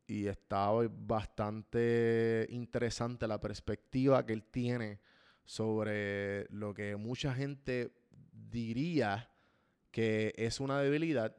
[0.06, 5.00] y está bastante interesante la perspectiva que él tiene
[5.46, 7.92] sobre lo que mucha gente
[8.30, 9.30] diría
[9.90, 11.34] que es una debilidad,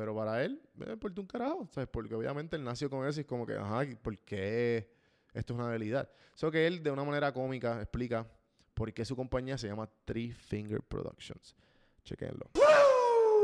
[0.00, 1.86] pero para él, me importa un carajo, ¿sabes?
[1.92, 4.88] Porque obviamente él nació con eso y es como que, ajá, ¿por qué
[5.34, 6.08] esto es una debilidad?
[6.34, 8.26] Eso que él de una manera cómica explica
[8.72, 11.54] por qué su compañía se llama Three Finger Productions.
[12.02, 12.46] Chequenlo.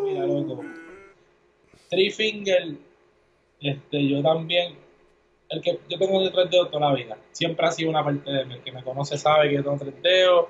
[0.03, 0.65] Mira, loco.
[1.91, 2.79] Three Finger,
[3.61, 4.77] este, yo también,
[5.51, 7.19] el que yo tengo de tres dedos toda la vida.
[7.33, 8.55] Siempre ha sido una parte de mí.
[8.55, 10.47] El que me conoce sabe que tengo tres dedos.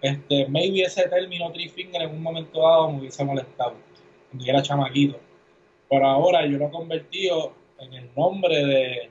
[0.00, 3.74] Este, maybe ese término Three Finger en un momento dado me hubiese molestado
[4.30, 5.18] cuando era chamaquito.
[5.90, 9.10] Pero ahora yo lo he convertido en el nombre de,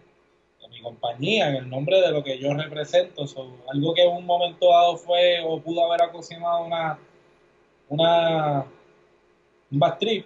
[0.62, 3.28] de mi compañía, en el nombre de lo que yo represento.
[3.28, 6.98] So, algo que en un momento dado fue o pudo haber ocasionado una,
[7.90, 8.66] una
[9.72, 10.26] un bad trip,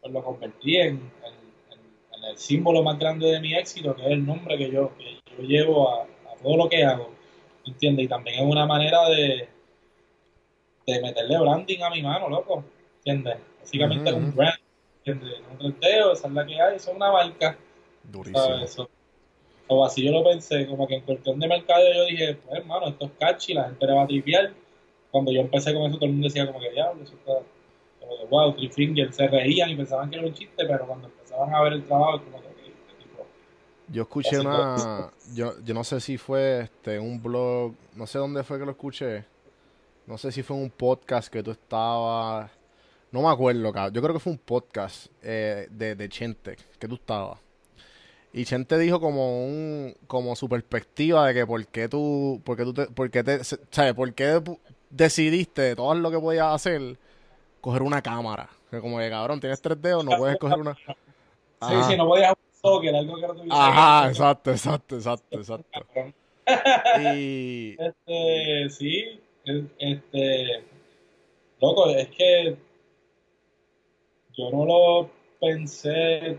[0.00, 4.02] pues lo convertí en, en- en- en el símbolo más grande de mi éxito, que
[4.06, 7.10] es el nombre que yo, que yo llevo a, a todo lo que hago.
[7.66, 8.06] ¿Entiendes?
[8.06, 9.48] Y también es una manera de,
[10.86, 12.64] de meterle branding a mi mano, loco.
[12.98, 13.36] ¿Entiendes?
[13.60, 14.57] Básicamente es un brand.
[15.12, 15.40] ¿Entiendes?
[15.50, 17.58] Un trenteo, esa es la que hay, eso es una marca.
[18.04, 18.38] Durísimo.
[18.38, 18.70] ¿sabes?
[18.70, 18.90] Eso.
[19.68, 22.88] O así yo lo pensé, como que en cuestión de mercado yo dije, pues hermano,
[22.88, 24.52] esto es catchy, la gente le va a tripear.
[25.10, 27.32] Cuando yo empecé con eso, todo el mundo decía como que diablo, eso está,
[28.00, 31.08] como que wow, Three Finger, se reían y pensaban que era un chiste, pero cuando
[31.08, 33.22] empezaban a ver el trabajo, como que, este
[33.88, 35.12] Yo escuché una.
[35.34, 37.74] Yo, yo no sé si fue este un blog.
[37.94, 39.24] No sé dónde fue que lo escuché.
[40.06, 42.57] No sé si fue un podcast que tú estabas.
[43.10, 43.94] No me acuerdo, cabrón.
[43.94, 47.38] Yo creo que fue un podcast eh, de, de Chente que tú estabas.
[48.32, 52.64] Y Chente dijo como un como su perspectiva de que por qué tú por qué
[52.64, 53.94] tú te, por qué te, ¿sabes?
[53.94, 54.40] por qué
[54.90, 56.98] decidiste de todo lo que podías hacer
[57.62, 58.50] coger una cámara.
[58.70, 60.76] Que como que cabrón, tienes tres dedos, no puedes coger una.
[61.60, 61.88] Sí, Ajá.
[61.90, 65.80] sí, no podías jugar soccer, algo que no tuviese Ajá, exacto, exacto, exacto, exacto.
[67.02, 70.62] Y Este, sí, es- este,
[71.60, 72.56] loco, es que
[74.38, 76.38] yo no lo pensé.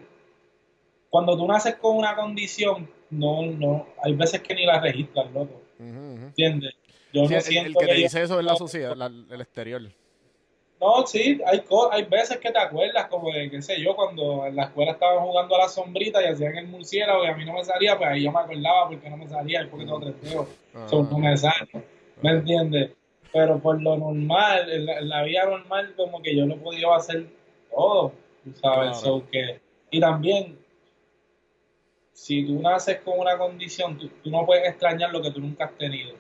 [1.10, 5.62] Cuando tú naces con una condición, no, no, hay veces que ni la registras, loco.
[5.80, 6.74] ¿entiendes?
[7.12, 9.42] Yo Sí, no el, el siento que te dice eso es la sociedad, la- el
[9.42, 9.82] exterior.
[10.80, 14.56] No, sí, hay, hay veces que te acuerdas, como de, qué sé yo, cuando en
[14.56, 17.54] la escuela estaban jugando a la sombrita y hacían el murciélago y a mí no
[17.54, 20.48] me salía, pues ahí yo me acordaba porque no me salía, porque tengo tres dedos.
[20.74, 21.68] Ah, So, no me sale,
[22.22, 22.92] ¿me entiendes?
[23.34, 26.94] Pero por lo normal, en la, en la vida normal, como que yo lo podido
[26.94, 27.26] hacer
[27.70, 29.20] todo, tú sabes, Claro.
[29.20, 29.60] So que,
[29.92, 30.58] y también,
[32.14, 35.66] si tú naces con una condición, tú, tú no puedes extrañar lo que tú nunca
[35.66, 36.16] has tenido,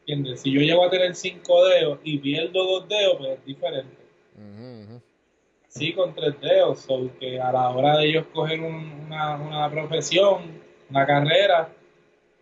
[0.00, 0.40] ¿entiendes?
[0.42, 3.96] Si yo llego a tener cinco dedos y pierdo dos dedos, pues es diferente.
[5.68, 9.70] Sí, con tres dedos, so que a la hora de yo escoger un- una, una
[9.70, 11.68] profesión, una carrera,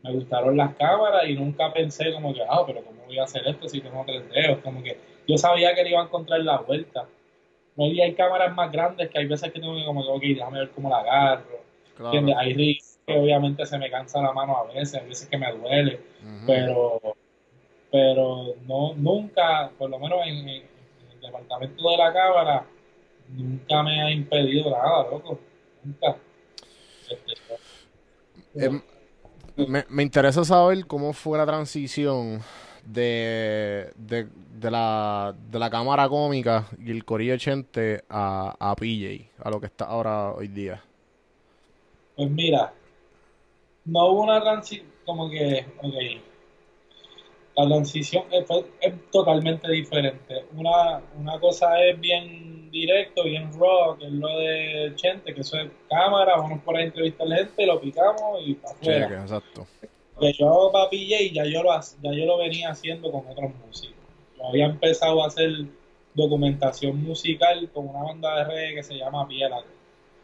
[0.02, 3.46] me gustaron las cámaras y nunca pensé como que, ah, pero ¿cómo voy a hacer
[3.46, 4.58] esto si tengo tres dedos?
[4.58, 4.98] Como que
[5.28, 7.06] yo sabía que le iba a encontrar la vuelta.
[7.76, 10.22] No y hay cámaras más grandes que hay veces que tengo que como que, ok,
[10.36, 11.60] déjame ver cómo la agarro.
[11.98, 12.34] ¿entiendes?
[12.34, 12.38] Claro.
[12.48, 15.50] Hay riscos que obviamente se me cansa la mano a veces, hay veces que me
[15.52, 16.00] duele,
[16.46, 17.00] pero
[17.90, 22.66] pero no nunca, por lo menos en, en- en el departamento de la cámara,
[23.28, 25.38] nunca me ha impedido nada, loco.
[25.84, 26.16] Nunca.
[27.10, 27.32] Este,
[28.54, 28.80] Em,
[29.56, 32.40] me, me interesa saber cómo fue la transición
[32.84, 39.30] de, de, de la, de la cámara cómica y el corillo 80 a, a PJ,
[39.44, 40.82] a lo que está ahora hoy día.
[42.16, 42.72] Pues mira,
[43.84, 45.94] no hubo una transición, como que, ok,
[47.56, 50.46] la transición es, fue- es totalmente diferente.
[50.52, 55.58] Una, una cosa es bien directo, bien raw, que es lo de Chente, que eso
[55.58, 59.16] es cámara, vamos por ahí a entrevistar a la gente, lo picamos y para afuera.
[59.22, 59.66] Exacto.
[60.22, 63.50] Que yo hago para PJ ya yo lo ya yo lo venía haciendo con otros
[63.66, 63.96] músicos.
[64.38, 65.50] Yo había empezado a hacer
[66.14, 69.66] documentación musical con una banda de reggae que se llama Piélago.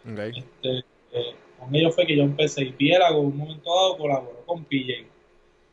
[0.06, 4.42] Este, eh, con ellos fue que yo empecé y Piélago en un momento dado colaboró
[4.46, 5.06] con PJ.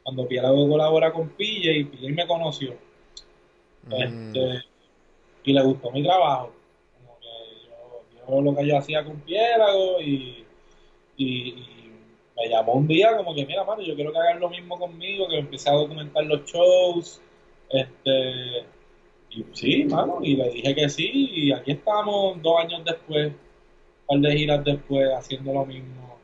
[0.04, 2.76] Cuando Piélago colabora con PJ, PJ me conoció
[3.88, 4.66] Mm, este,
[5.44, 6.52] y le gustó mi trabajo.
[6.98, 7.28] Como que
[7.68, 10.46] yo, yo lo que yo hacía con Piélago y,
[11.18, 11.85] y, y
[12.36, 15.28] me llamó un día como que, mira, mano, yo quiero que hagan lo mismo conmigo,
[15.28, 17.22] que empecé a documentar los shows.
[17.70, 18.66] Este,
[19.32, 24.22] y sí, mano, y le dije que sí, y aquí estamos dos años después, un
[24.22, 26.18] par de giras después, haciendo lo mismo,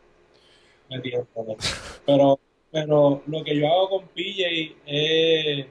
[0.89, 1.57] metiéndole.
[2.05, 2.39] Pero,
[2.71, 5.65] pero lo que yo hago con PJ es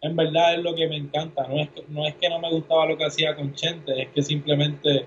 [0.00, 1.46] en verdad es lo que me encanta.
[1.48, 4.08] No es que no, es que no me gustaba lo que hacía con Chente, es
[4.10, 5.06] que simplemente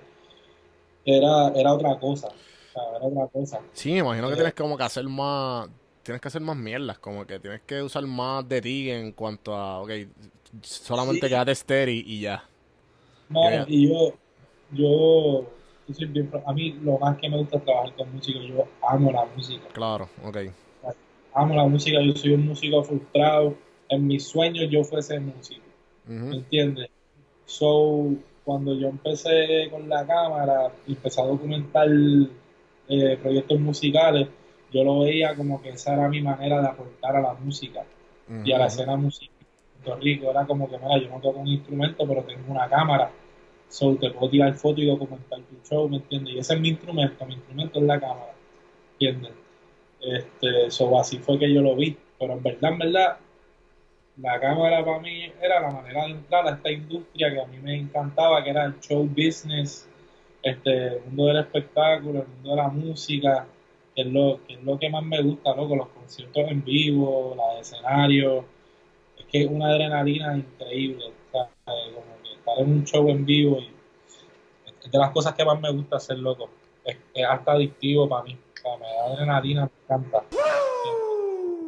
[1.05, 2.29] era, era otra cosa.
[2.73, 3.59] Otra cosa.
[3.73, 5.69] Sí, me imagino que Eh, tienes como que hacer más,
[6.03, 9.55] tienes que hacer más mierdas, como que tienes que usar más de ti en cuanto
[9.55, 9.89] a, ok,
[10.61, 11.29] solamente Sí.
[11.29, 12.43] quédate estéril y ya.
[13.29, 13.65] Yeah.
[13.67, 14.13] y yo,
[14.71, 15.43] yo,
[15.87, 18.39] yo soy bien pro- a mí lo más que me gusta es trabajar con música.
[18.39, 19.67] Yo amo la música.
[19.73, 20.37] Claro, ok.
[21.33, 22.01] Amo la música.
[22.01, 23.55] Yo soy un músico frustrado.
[23.89, 25.65] En mis sueños yo fuese músico.
[26.05, 26.33] ¿Me Ujú.
[26.37, 26.89] entiendes?
[27.45, 31.87] So, cuando yo empecé con la cámara empecé a documentar
[32.91, 34.27] eh, proyectos musicales,
[34.71, 37.83] yo lo veía como que esa era mi manera de aportar a la música
[38.43, 40.29] y a la escena musical de Puerto Rico.
[40.29, 43.11] Era como que, mira, yo no toco un instrumento, pero tengo una cámara.
[43.69, 46.35] So, te puedo tirar fotos y documentar tu show, ¿me entiendes?
[46.35, 48.33] Y ese es mi instrumento, mi instrumento es la cámara,
[48.93, 49.31] ¿entiendes?
[50.01, 51.97] Este, so, así fue que yo lo vi.
[52.19, 53.17] Pero en verdad, en verdad,
[54.17, 57.57] la cámara para mí era la manera de entrar a esta industria que a mí
[57.59, 59.87] me encantaba, que era el show business,
[60.43, 63.47] este, el mundo del espectáculo, el mundo de la música,
[63.95, 67.35] que es lo que, es lo que más me gusta, loco, los conciertos en vivo,
[67.35, 68.45] los escenarios,
[69.17, 73.59] es que es una adrenalina increíble, eh, como que estar en un show en vivo
[73.59, 73.71] y
[74.83, 76.49] es de las cosas que más me gusta hacer, loco,
[76.83, 80.23] es, es hasta adictivo para mí, o sea, me da adrenalina, me encanta.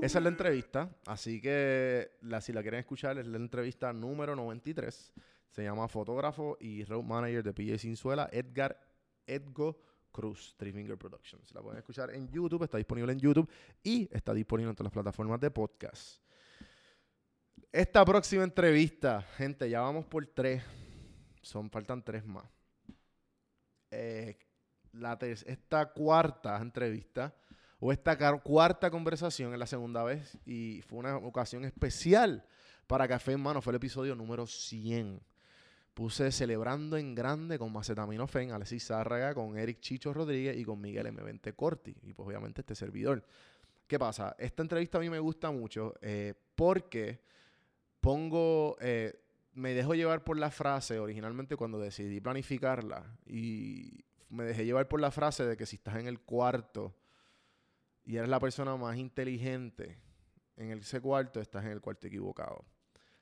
[0.02, 4.36] Esa es la entrevista, así que la, si la quieren escuchar es la entrevista número
[4.36, 5.14] 93.
[5.54, 8.76] Se llama Fotógrafo y Road Manager de PJ Sinzuela, Edgar
[9.28, 9.80] Edgo
[10.12, 11.54] Cruz, Three Finger Productions.
[11.54, 13.48] La pueden escuchar en YouTube, está disponible en YouTube
[13.84, 16.24] y está disponible en todas las plataformas de podcast.
[17.72, 20.64] Esta próxima entrevista, gente, ya vamos por tres.
[21.44, 22.46] Son, faltan tres más.
[23.92, 24.40] Eh,
[24.94, 27.36] la esta cuarta entrevista
[27.80, 32.44] o esta cuarta conversación es la segunda vez y fue una ocasión especial
[32.88, 33.62] para Café en Mano.
[33.62, 35.22] Fue el episodio número 100.
[35.94, 41.06] Puse celebrando en grande con Macetaminofen, Alexis Zárraga, con Eric Chicho Rodríguez y con Miguel
[41.08, 41.96] M20 Corti.
[42.02, 43.24] Y pues obviamente este servidor.
[43.86, 44.36] ¿Qué pasa?
[44.40, 47.22] Esta entrevista a mí me gusta mucho eh, porque
[48.02, 49.20] pongo, eh,
[49.54, 55.00] me dejo llevar por la frase originalmente cuando decidí planificarla y me dejé llevar por
[55.00, 56.96] la frase de que si estás en el cuarto
[58.04, 60.00] y eres la persona más inteligente
[60.58, 62.66] en ese cuarto, estás en el cuarto equivocado.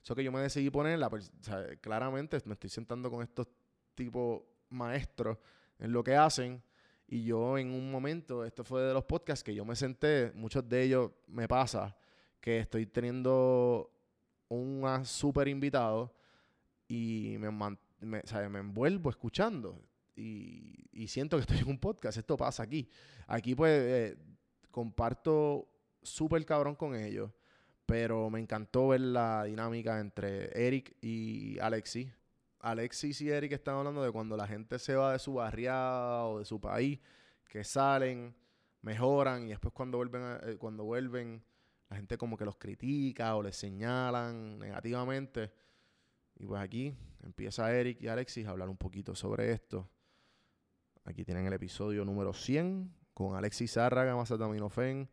[0.03, 3.47] Eso que yo me decidí poner, la o sea, claramente me estoy sentando con estos
[3.93, 5.37] tipos maestros
[5.79, 6.63] en lo que hacen
[7.07, 10.67] y yo en un momento, esto fue de los podcasts que yo me senté, muchos
[10.67, 11.95] de ellos me pasa
[12.39, 13.91] que estoy teniendo
[14.47, 16.13] un súper invitado
[16.87, 17.51] y me,
[17.99, 19.81] me, me envuelvo escuchando
[20.15, 22.17] y, y siento que estoy en un podcast.
[22.17, 22.87] Esto pasa aquí.
[23.27, 24.17] Aquí pues eh,
[24.69, 25.67] comparto
[26.01, 27.31] súper cabrón con ellos,
[27.91, 32.09] pero me encantó ver la dinámica entre Eric y Alexis.
[32.61, 36.39] Alexis y Eric están hablando de cuando la gente se va de su barriada o
[36.39, 37.01] de su país,
[37.49, 38.33] que salen,
[38.81, 41.43] mejoran y después cuando vuelven, eh, cuando vuelven
[41.89, 45.51] la gente como que los critica o les señalan negativamente.
[46.37, 49.89] Y pues aquí empieza Eric y Alexis a hablar un poquito sobre esto.
[51.03, 55.09] Aquí tienen el episodio número 100 con Alexis Zárraga, Mazataminofen,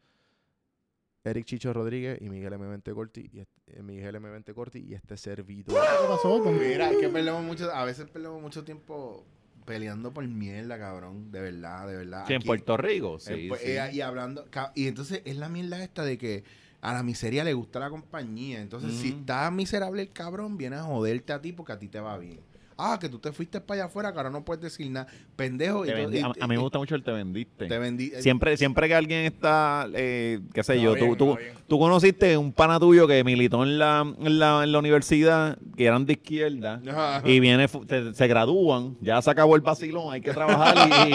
[1.24, 5.74] Eric Chicho Rodríguez y Miguel M20 Corti y este- Miguel M20 Corti y este servidor.
[5.80, 6.42] ¿Qué pasó?
[6.42, 9.24] Pues mira, es que perdemos mucho, a veces perdemos mucho tiempo
[9.64, 11.30] peleando por mierda, cabrón.
[11.30, 12.24] De verdad, de verdad.
[12.26, 13.48] Sí, en Puerto Rico, sí.
[13.48, 13.50] sí.
[13.62, 14.46] eh, y hablando.
[14.74, 16.44] Y entonces es la mierda esta de que
[16.80, 18.60] a la miseria le gusta la compañía.
[18.62, 22.00] Entonces, si está miserable el cabrón, viene a joderte a ti porque a ti te
[22.00, 22.40] va bien.
[22.80, 25.08] Ah, que tú te fuiste para allá afuera, que ahora no puedes decir nada.
[25.34, 25.84] Pendejo.
[25.84, 27.66] Y todo- y- a, a mí me gusta mucho el te vendiste.
[27.66, 28.12] Te vendí.
[28.14, 31.78] eh, Siempre, siempre que alguien está, eh, qué sé Está yo, bien, tú, tú, tú
[31.80, 36.06] conociste un pana tuyo que militó en la, en la, en la universidad, que eran
[36.06, 37.28] de izquierda, Ajá.
[37.28, 41.12] y viene, se gradúan, ya se acabó el vacilón, hay que trabajar, y,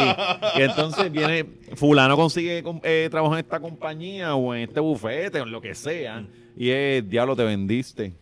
[0.58, 1.45] y- y entonces viene,
[1.76, 5.73] fulano consigue eh, trabajo en esta compañía, o en este bufete, o en lo que
[5.76, 6.26] sea,
[6.58, 8.13] y es, diablo, te vendiste.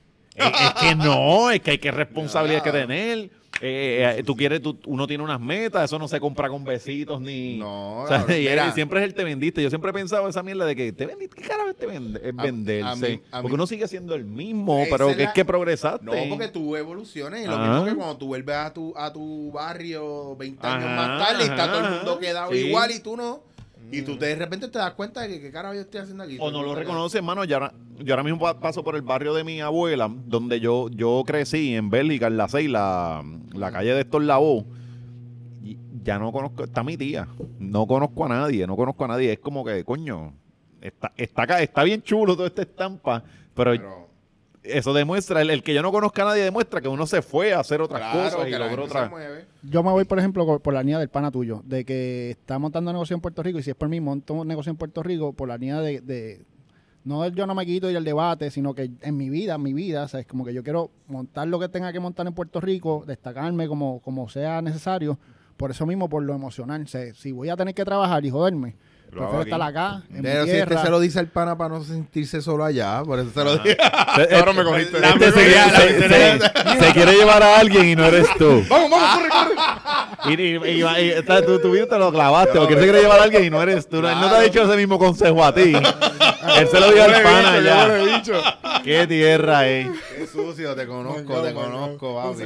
[0.43, 3.29] Es, que no, es que hay que responsabilidad que tener.
[3.63, 7.21] Eh, eh, tú quieres, tú- uno tiene unas metas, eso no se compra con besitos
[7.21, 7.57] ni.
[7.59, 9.61] No, O sea, y él siempre es el te vendiste.
[9.61, 11.39] Yo siempre he pensado esa mierda de que te vendiste.
[11.39, 12.87] ¿Qué carajo te vende- es venderse?
[12.89, 15.33] a mí- a mí- porque uno sigue siendo el mismo, pero es que es la-
[15.33, 16.03] que progresaste.
[16.03, 17.43] No, porque tú evoluciones.
[17.43, 17.67] Y lo Ajá.
[17.69, 21.43] mismo que cuando tú vuelves a tu, a tu barrio 20 años Ajá, más tarde
[21.43, 22.57] y está todo el mundo quedado Sí.
[22.59, 23.43] igual y tú no.
[23.91, 26.23] Y tú te- de repente te das cuenta de que qué carajo yo estoy haciendo
[26.23, 26.37] aquí.
[26.39, 27.43] O no lo reconoces, hermano.
[27.45, 30.89] Yo ahora, yo ahora mismo pa- paso por el barrio de mi abuela, donde yo,
[30.89, 34.63] yo crecí, en Bélgica, en la 6, la, la calle de Héctor Lavoe.
[35.63, 37.27] Y ya no conozco, está mi tía.
[37.59, 39.33] No conozco a nadie, no conozco a nadie.
[39.33, 40.33] Es como que, coño,
[40.81, 44.07] está, está, acá, está bien chulo toda esta estampa, pero, Pero,
[44.63, 47.53] eso demuestra, el, el que yo no conozca a nadie demuestra que uno se fue
[47.53, 49.11] a hacer otras claro, cosas y logró otras.
[49.63, 52.91] Yo me voy, por ejemplo, por la línea del pana tuyo, de que está montando
[52.93, 55.33] negocio en Puerto Rico y si es por mí monto un negocio en Puerto Rico,
[55.33, 56.45] por la línea de, de-
[57.03, 59.63] no del yo no me quito y el debate, sino que en mi vida, en
[59.63, 62.27] mi vida, o sea, es como que yo quiero montar lo que tenga que montar
[62.27, 65.17] en Puerto Rico, destacarme como, como sea necesario,
[65.57, 66.83] por eso mismo, por lo emocional.
[66.83, 68.75] O sea, si voy a tener que trabajar y joderme,
[69.11, 70.81] Lo prefiero estar acá, en Pero mi si este tierra.
[70.83, 73.77] se lo dice al pana para no sentirse solo allá, por eso se lo dice.
[74.35, 74.97] Ahora me cogiste.
[74.99, 78.63] Este se, se- se- se quiere llevar a alguien y no eres tú.
[78.69, 80.33] vamos, vamos, corre, corre.
[80.33, 83.01] Y, y- y- y- está- tu, tu vida te lo clavaste, porque él se quiere
[83.01, 83.97] llevar a alguien y no eres tú.
[83.97, 85.73] Él no te ha dicho ese mismo consejo a ti.
[85.73, 88.81] él se lo dio al pana ya.
[88.83, 89.91] Qué tierra, eh.
[90.17, 92.45] Qué sucio, te conozco, te conozco, aquí.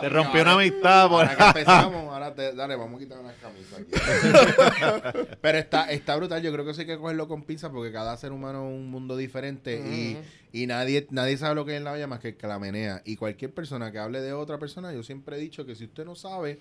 [0.00, 1.22] Te rompió una amistad por...
[1.24, 4.73] Ahora que empezamos, ahora te, dale, vamos a quitar unas camisas aquí.
[5.40, 8.16] Pero está, está brutal, yo creo que eso hay que cogerlo con pinzas porque cada
[8.16, 10.18] ser humano es un mundo diferente y,
[10.52, 13.02] y nadie, nadie sabe lo que es la olla más que el que la menea.
[13.04, 16.04] Y cualquier persona que hable de otra persona, yo siempre he dicho que si usted
[16.04, 16.58] no sabe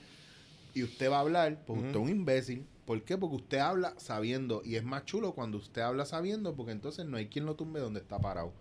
[0.73, 2.65] y usted va a hablar, pues usted es un imbécil.
[2.85, 3.17] ¿Por qué?
[3.17, 7.17] Porque usted habla sabiendo y es más chulo cuando usted habla sabiendo porque entonces no
[7.17, 8.53] hay quien lo tumbe donde está parado.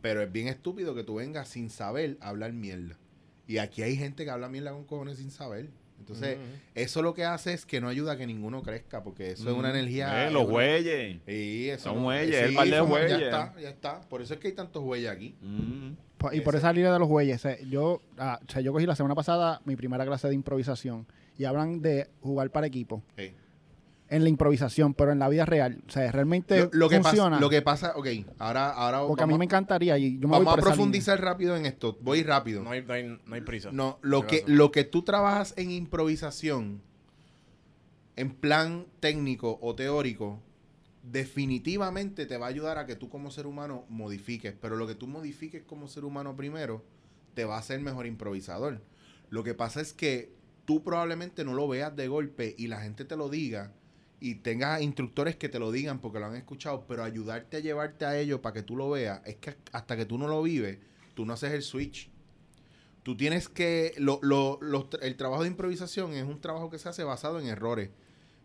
[0.00, 2.98] Pero es bien estúpido que tú vengas sin saber a hablar mierda.
[3.46, 5.70] Y aquí hay gente que habla mierda con cojones sin saber.
[5.98, 6.36] Entonces,
[6.74, 9.56] eso lo que hace es que no ayuda a que ninguno crezca, porque eso es
[9.56, 10.26] una energía.
[10.26, 11.18] Eh, los güeyes.
[11.26, 13.10] Sí, eso Son no- güeyes, sí, el par de güeyes.
[13.10, 14.00] Ya está, ya está.
[14.02, 15.34] Por eso es que hay tantos güeyes aquí.
[15.40, 15.92] Mm.
[16.32, 18.86] Y por esa línea de los güeyes, o sea, yo, ah, o sea, yo cogí
[18.86, 21.06] la semana pasada mi primera clase de improvisación
[21.38, 23.32] y hablan de jugar para equipo Sí.
[24.14, 25.82] En la improvisación, pero en la vida real.
[25.88, 27.30] O sea, realmente Lo, lo que funciona.
[27.30, 28.06] pasa, lo que pasa, ok,
[28.38, 30.68] ahora, ahora porque a mí me encantaría y yo me voy vamos a por esa
[30.68, 31.98] profundizar rápido en esto.
[32.00, 32.62] Voy rápido.
[32.62, 33.70] No hay, no hay, no hay prisa.
[33.72, 36.80] No, lo que, lo que tú trabajas en improvisación,
[38.14, 40.40] en plan técnico o teórico,
[41.02, 44.54] definitivamente te va a ayudar a que tú como ser humano modifiques.
[44.60, 46.84] Pero lo que tú modifiques como ser humano primero,
[47.34, 48.80] te va a hacer mejor improvisador.
[49.28, 50.32] Lo que pasa es que
[50.64, 53.72] tú probablemente no lo veas de golpe y la gente te lo diga
[54.26, 58.06] y tengas instructores que te lo digan porque lo han escuchado, pero ayudarte a llevarte
[58.06, 60.78] a ello para que tú lo veas, es que hasta que tú no lo vives,
[61.14, 62.08] tú no haces el switch.
[63.02, 63.92] Tú tienes que.
[63.98, 64.58] Lo, lo-
[65.02, 67.90] el trabajo de improvisación es un trabajo que se hace basado en errores.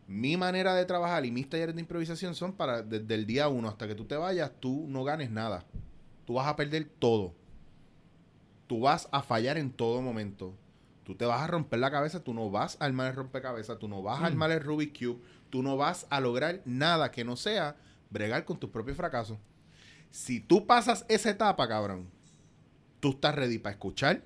[0.05, 3.69] Mi manera de trabajar y mis talleres de improvisación son para desde el día uno
[3.69, 5.65] hasta que tú te vayas, tú no ganes nada.
[6.25, 7.33] Tú vas a perder todo.
[8.67, 10.53] Tú vas a fallar en todo momento.
[11.03, 13.87] Tú te vas a romper la cabeza, tú no vas a armar el rompecabezas, tú
[13.87, 17.35] no vas a armar el Rubik's Cube, tú no vas a lograr nada que no
[17.35, 17.75] sea
[18.09, 19.37] bregar con tus propios fracasos.
[20.11, 22.07] Si tú pasas esa etapa, cabrón,
[22.99, 24.23] tú estás ready para escuchar,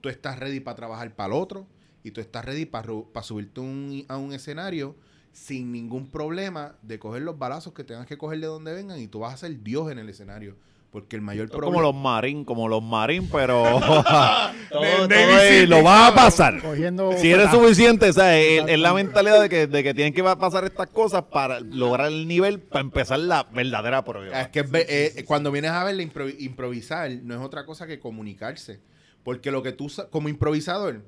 [0.00, 1.66] tú estás ready para trabajar para el otro
[2.02, 2.88] y tú estás ready para,
[3.22, 3.60] subirte
[4.08, 4.96] a un escenario
[5.32, 9.06] sin ningún problema de coger los balazos que tengas que coger de donde vengan y
[9.06, 10.56] tú vas a ser Dios en el escenario.
[10.90, 11.82] Porque el mayor Como problema...
[11.82, 16.62] los marín, como los marín, pero todo, todo es- lo vas a pasar.
[16.62, 20.14] Cogiendo Si eres suficiente, o sea, es, es la mentalidad de que, de que tienen
[20.14, 24.40] que pasar estas cosas para lograr el nivel, para empezar la verdadera prueba.
[24.40, 28.80] Es que eh, cuando vienes a ver improvisar, no es otra cosa que comunicarse.
[29.22, 31.02] Porque lo que tú, como improvisador,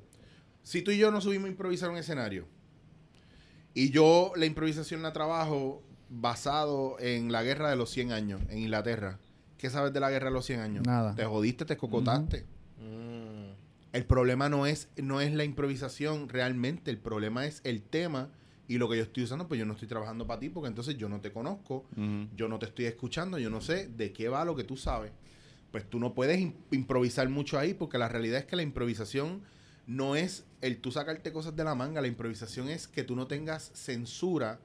[0.61, 2.47] si tú y yo nos subimos a improvisar un escenario
[3.73, 8.59] y yo la improvisación la trabajo basado en la guerra de los 100 años en
[8.59, 9.19] Inglaterra,
[9.59, 10.87] ¿qué sabes de la guerra de los 100 años?
[10.87, 11.13] Nada.
[11.13, 12.45] Te jodiste, te escocotaste.
[13.91, 18.29] El problema no es, no es la improvisación realmente, el problema es el tema
[18.67, 20.95] y lo que yo estoy usando, pues yo no estoy trabajando para ti porque entonces
[20.97, 21.85] yo no te conozco,
[22.35, 25.11] yo no te estoy escuchando, yo no sé de qué va lo que tú sabes.
[25.71, 29.41] Pues tú no puedes im- improvisar mucho ahí porque la realidad es que la improvisación
[29.87, 33.25] no es el tú sacarte cosas de la manga, la improvisación es que tú no
[33.25, 34.59] tengas censura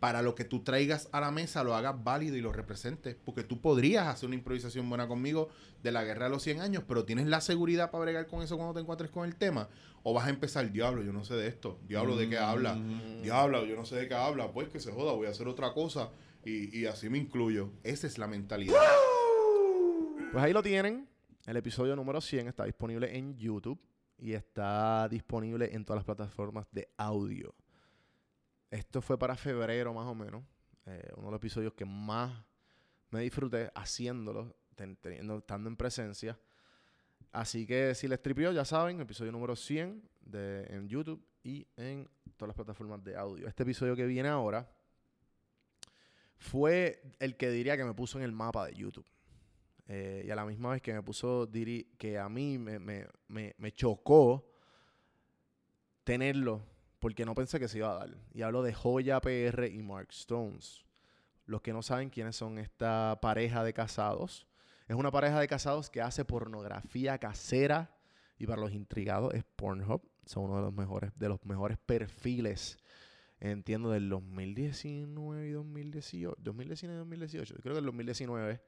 [0.00, 3.16] para lo que tú traigas a la mesa, lo hagas válido y lo representes.
[3.22, 5.50] Porque tú podrías hacer una improvisación buena conmigo
[5.82, 8.56] de la guerra de los 100 años, pero tienes la seguridad para bregar con eso
[8.56, 9.68] cuando te encuentres con el tema.
[10.02, 11.78] O vas a empezar, diablo, yo no sé de esto.
[11.86, 12.76] Diablo, ¿de qué habla?
[13.22, 14.50] Diablo, yo no sé de qué habla.
[14.52, 16.10] Pues que se joda, voy a hacer otra cosa.
[16.44, 17.70] Y, y así me incluyo.
[17.84, 18.80] Esa es la mentalidad.
[20.32, 21.06] Pues ahí lo tienen.
[21.46, 23.78] El episodio número 100 está disponible en YouTube
[24.16, 27.54] y está disponible en todas las plataformas de audio.
[28.70, 30.42] Esto fue para febrero más o menos.
[30.86, 32.32] eh, uno de los episodios que más
[33.10, 36.38] me disfruté haciéndolo, ten- teniendo, estando en presencia.
[37.32, 42.08] Así que si les tripió, ya saben, episodio número 100 de, en YouTube y en
[42.36, 43.46] todas las plataformas de audio.
[43.46, 44.68] Este episodio que viene ahora
[46.38, 49.06] fue el que diría que me puso en el mapa de YouTube.
[49.86, 53.06] Eh, y a la misma vez que me puso, diri que a mí me, me-
[53.28, 54.48] me- me chocó
[56.04, 56.62] tenerlo,
[57.00, 58.16] porque no pensé que se iba a dar.
[58.32, 60.84] Y hablo de Joya PR y Mark Stones.
[61.46, 64.46] Los que no saben quiénes son esta pareja de casados.
[64.86, 67.96] Es una pareja de casados que hace pornografía casera.
[68.38, 70.02] Y para los intrigados es Pornhub.
[70.24, 72.78] Son uno de los mejores, de los mejores perfiles.
[73.40, 76.36] Entiendo del 2019 y 2018.
[76.38, 77.54] 2019 y 2018.
[77.62, 78.60] Creo que el 2019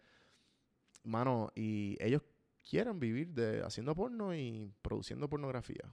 [1.05, 2.23] mano, y ellos
[2.69, 5.93] quieren vivir de haciendo porno y produciendo pornografía.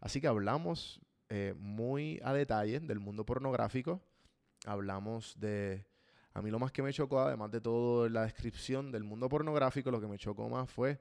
[0.00, 1.00] Así que hablamos
[1.34, 4.02] eh, muy a detalle del mundo pornográfico.
[4.66, 5.86] Hablamos de...
[6.34, 9.90] A mí lo más que me chocó, además de todo la descripción del mundo pornográfico,
[9.90, 10.98] lo que me chocó más fue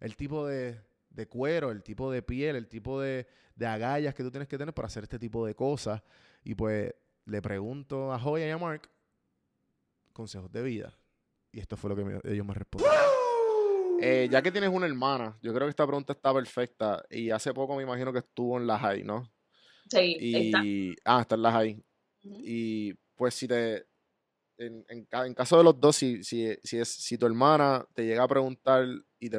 [0.00, 4.22] el tipo de, de cuero, el tipo de piel, el tipo de, de agallas que
[4.22, 6.02] tú tienes que tener para hacer este tipo de cosas.
[6.42, 6.94] Y pues
[7.26, 8.88] le pregunto a Joya y a Mark
[10.12, 10.92] consejos de vida.
[11.52, 12.96] Y esto fue lo que me- ellos me respondieron.
[14.00, 17.02] Eh, ya que tienes una hermana, yo creo que esta pregunta está perfecta.
[17.10, 19.26] Y hace poco me imagino que estuvo en la high, ¿no?
[19.88, 20.62] Sí, está.
[20.64, 21.82] Y, ah, está en la high.
[22.22, 23.86] Y pues si te,
[24.58, 27.86] en, en, ca- en caso de los dos, si, si, si, es, si tu hermana
[27.94, 28.84] te llega a preguntar
[29.18, 29.38] y te,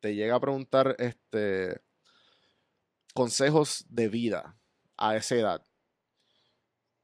[0.00, 1.80] te llega a preguntar este
[3.14, 4.56] consejos de vida
[4.96, 5.62] a esa edad,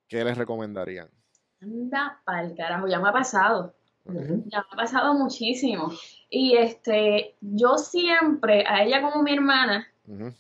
[0.09, 1.09] ¿qué les recomendarían?
[1.61, 3.75] Anda pa'l carajo, ya me ha pasado.
[4.05, 5.93] Ya me ha pasado muchísimo.
[6.29, 9.87] Y este, yo siempre, a ella como mi hermana,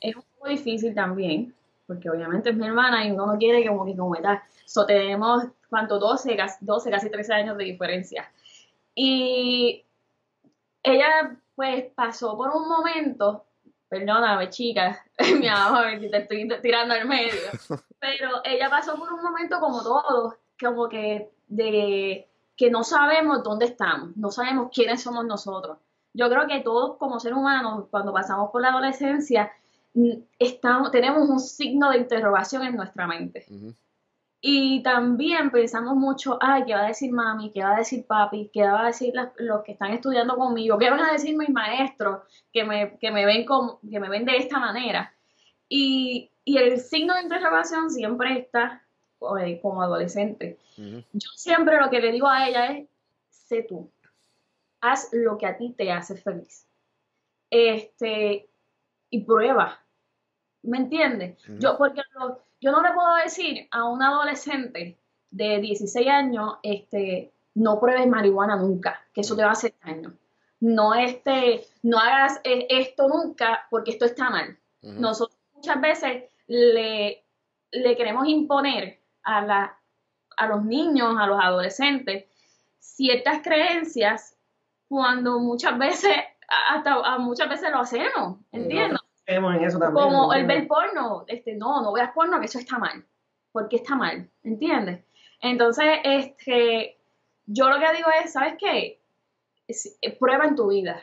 [0.01, 1.55] es un poco difícil también,
[1.87, 4.41] porque obviamente es mi hermana y uno no quiere como que como tal.
[4.65, 5.99] So, tenemos, ¿cuánto?
[5.99, 8.31] 12, casi, 12, casi 13 años de diferencia.
[8.95, 9.85] Y
[10.83, 13.45] ella, pues, pasó por un momento,
[13.89, 15.05] perdóname, chica,
[15.39, 17.33] mi amor, si te estoy tirando al medio,
[17.99, 23.67] pero ella pasó por un momento como todos, como que de que no sabemos dónde
[23.67, 25.79] estamos, no sabemos quiénes somos nosotros.
[26.15, 29.51] Yo creo que todos como seres humanos, cuando pasamos por la adolescencia,
[30.39, 33.45] estamos, tenemos un signo de interrogación en nuestra mente.
[34.45, 37.53] Y también pensamos mucho, ay, ¿qué va a decir mami?
[37.53, 38.51] ¿Qué va a decir papi?
[38.53, 40.79] ¿Qué va a decir las- los que están estudiando conmigo?
[40.79, 42.23] ¿Qué van a decir mis maestros
[42.53, 45.15] que me, que me, ven, como, que me ven de esta manera?
[45.69, 48.83] Y, y el signo de interrogación siempre está
[49.41, 50.59] eh, como adolescente.
[51.13, 52.89] Yo siempre lo que le digo a ella es,
[53.31, 53.89] sé tú,
[54.81, 56.67] haz lo que a ti te hace feliz.
[57.49, 58.49] Este,
[59.11, 59.79] y prueba.
[60.63, 61.39] ¿Me entiendes?
[61.59, 64.97] Yo, porque lo- yo no le puedo decir a un adolescente
[65.31, 70.13] de 16 años, este, no pruebes marihuana nunca, que eso te va a hacer daño.
[70.61, 74.57] No, este, no hagas eh, esto nunca porque esto está mal.
[75.01, 77.25] Nosotros muchas veces le,
[77.73, 79.79] le queremos imponer a, la,
[80.37, 82.27] a los niños, a los adolescentes,
[82.79, 84.37] ciertas creencias
[84.89, 86.15] cuando muchas veces,
[86.69, 89.01] hasta a- muchas veces lo hacemos, ¿entiendes?
[89.25, 90.05] Creemos en eso también.
[90.05, 93.05] Como el ver porno, este, no, no veas porno, que eso está mal.
[93.53, 94.31] porque está mal?
[94.43, 95.05] ¿Entiendes?
[95.43, 96.97] Entonces, este,
[97.45, 99.01] yo lo que digo es, ¿sabes qué?
[99.69, 101.03] Es- eh, prueba en tu vida.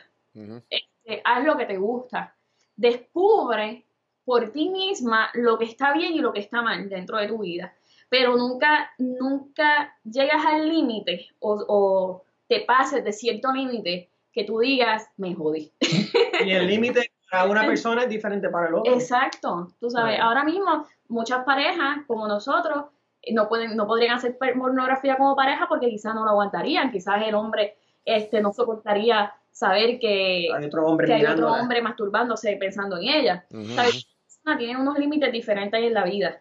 [0.68, 2.34] Este, haz lo que te gusta.
[2.74, 3.84] Descubre
[4.24, 7.38] por ti misma lo que está bien y lo que está mal dentro de tu
[7.38, 7.72] vida.
[8.08, 14.58] Pero nunca, nunca llegas al límite o, o te pases de cierto límite que tú
[14.58, 15.72] digas, me jodí.
[16.44, 18.92] Y el límite para una persona es diferente para el otro.
[18.92, 20.22] Exacto, tú sabes, Right.
[20.22, 22.86] ahora mismo muchas parejas como nosotros
[23.22, 27.22] eh, no pueden no podrían hacer pornografía como pareja porque quizás no lo aguantarían, quizás
[27.26, 32.56] el hombre este, no soportaría saber que Hay otro hombre que hay otro hombre masturbándose
[32.56, 33.44] pensando en ella.
[33.50, 33.64] Ujú.
[33.74, 34.04] ¿Sabes?
[34.04, 36.40] Cada persona tiene unos límites diferentes en la vida.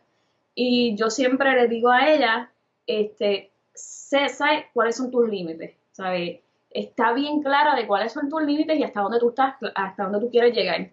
[0.56, 2.52] Y yo siempre le digo a ella,
[2.88, 6.40] este, sé, sabe cuáles son tus límites, ¿sabes?
[6.70, 10.20] Está bien clara de cuáles son tus límites y hasta dónde tú estás, hasta dónde
[10.20, 10.92] tú quieres llegar.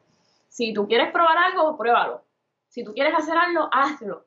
[0.49, 2.25] Si tú quieres probar algo, pruébalo.
[2.69, 4.27] Si tú quieres hacer algo, hazlo.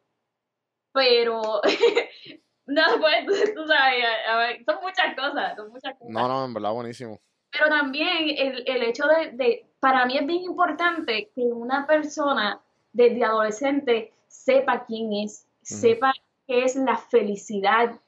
[0.92, 1.42] Pero,
[2.68, 6.14] no, pues, tú, sabes, a- ver, son muchas cosas, son muchas cosas.
[6.14, 7.20] No, no, en verdad, buenísimo.
[7.52, 12.62] Pero también el, el hecho de, de- para mí es bien importante que una persona
[12.94, 16.14] desde adolescente sepa quién es, sepa
[16.48, 18.00] qué es la felicidad,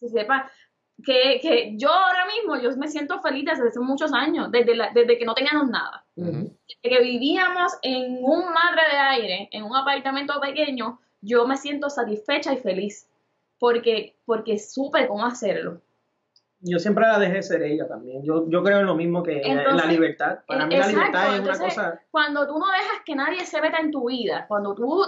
[0.00, 0.50] sepa
[1.04, 4.90] que, que yo ahora mismo, yo me siento feliz desde hace muchos años, desde, la-
[4.94, 6.04] desde que no teníamos nada.
[6.14, 11.90] Desde que vivíamos en un madre de aire, en un apartamento pequeño, yo me siento
[11.90, 13.08] satisfecha y feliz
[13.58, 15.80] porque, porque supe cómo hacerlo.
[16.60, 18.24] Yo siempre la dejé ser ella también.
[18.24, 20.38] Yo, yo creo en lo mismo que en la libertad.
[20.46, 22.00] Para mí la libertad es una cosa...
[22.10, 25.04] Cuando tú no dejas que nadie se meta en tu vida, cuando tú,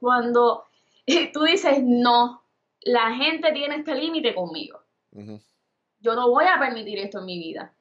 [0.00, 0.64] cuando
[1.34, 2.42] tú dices, no,
[2.80, 4.80] la gente tiene este límite conmigo,
[5.98, 7.74] Yo no voy a permitir esto en mi vida.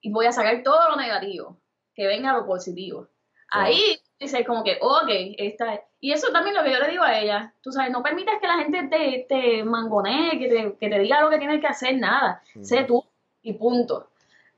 [0.00, 1.60] Y voy a sacar todo lo negativo,
[1.94, 3.08] que venga lo positivo.
[3.48, 5.08] Ahí dices como que, ok,
[5.38, 5.80] esta es.
[6.00, 8.46] Y eso también lo que yo le digo a ella, tú sabes, no permitas que
[8.46, 11.96] la gente te, te mangonee, que te, que te diga lo que tienes que hacer,
[11.98, 12.42] nada.
[12.62, 13.04] Sé tú
[13.42, 14.10] y punto.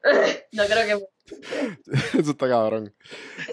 [0.53, 1.07] no creo que...
[2.19, 2.95] Eso está cabrón.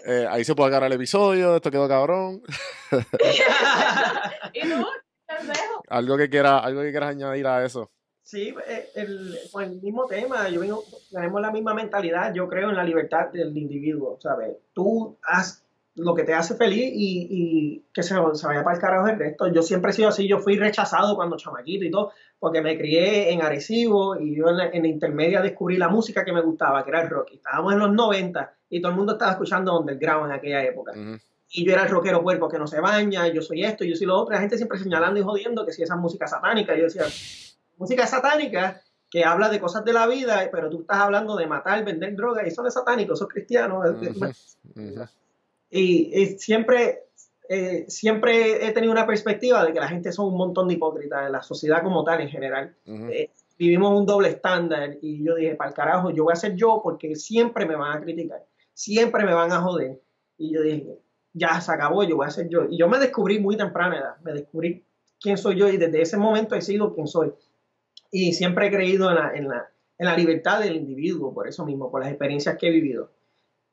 [0.05, 1.55] Eh, ahí se puede agarrar el episodio.
[1.55, 2.43] Esto quedó cabrón.
[4.53, 4.86] ¿Y tú?
[5.88, 7.89] Algo que quieras, algo que quieras añadir a eso.
[8.32, 12.69] Sí, eh, el, con el mismo tema, yo vengo, tenemos la misma mentalidad, yo creo
[12.69, 14.55] en la libertad del individuo, ¿sabes?
[14.71, 15.65] Tú haz
[15.95, 19.19] lo que te hace feliz y, y que se, se vaya para el carajo el
[19.19, 19.47] resto.
[19.47, 23.34] Yo siempre he sido así, yo fui rechazado cuando chamaquito y todo, porque me crié
[23.34, 26.86] en Arecibo y yo en la, en la intermedia descubrí la música que me gustaba,
[26.86, 27.32] que era el rock.
[27.34, 30.93] Estábamos en los 90 y todo el mundo estaba escuchando underground en aquella época.
[31.49, 34.07] Y yo era el rockero puerco que no se baña, yo soy esto, yo soy
[34.07, 34.34] lo otro.
[34.34, 36.77] La gente siempre señalando y jodiendo que si esa música satánica.
[36.77, 37.03] Yo decía,
[37.78, 41.84] música satánica que habla de cosas de la vida, pero tú estás hablando de matar,
[41.84, 43.80] vender droga, y eso no es satánico, eso es cristiano.
[43.80, 44.26] Ujú.
[44.76, 45.05] Ujú.
[45.69, 47.03] Y, y siempre,
[47.49, 51.30] eh, siempre he tenido una perspectiva de que la gente son un montón de hipócritas
[51.30, 52.76] la sociedad como tal en general.
[52.86, 53.05] Ujú.
[53.09, 56.55] Eh, vivimos un doble estándar y yo dije, para el carajo, yo voy a ser
[56.55, 59.99] yo porque siempre me van a criticar, siempre me van a joder.
[60.38, 60.97] Y yo dije,
[61.34, 62.65] ya se acabó, yo voy a ser yo.
[62.69, 64.84] Y yo me descubrí muy temprana edad, me descubrí
[65.19, 67.34] quién soy yo y desde ese momento he sido quien soy.
[68.12, 71.66] Y siempre he creído en la, en la, en la libertad del individuo, por eso
[71.66, 73.12] mismo, por las experiencias que he vivido.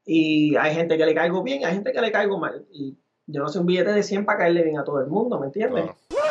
[0.06, 2.66] Y hay gente que le caigo bien, hay gente que le caigo mal.
[2.72, 5.38] Y yo no soy un billete de 100 para caerle bien a todo el mundo,
[5.38, 5.84] ¿me entiendes?
[6.08, 6.28] Claro.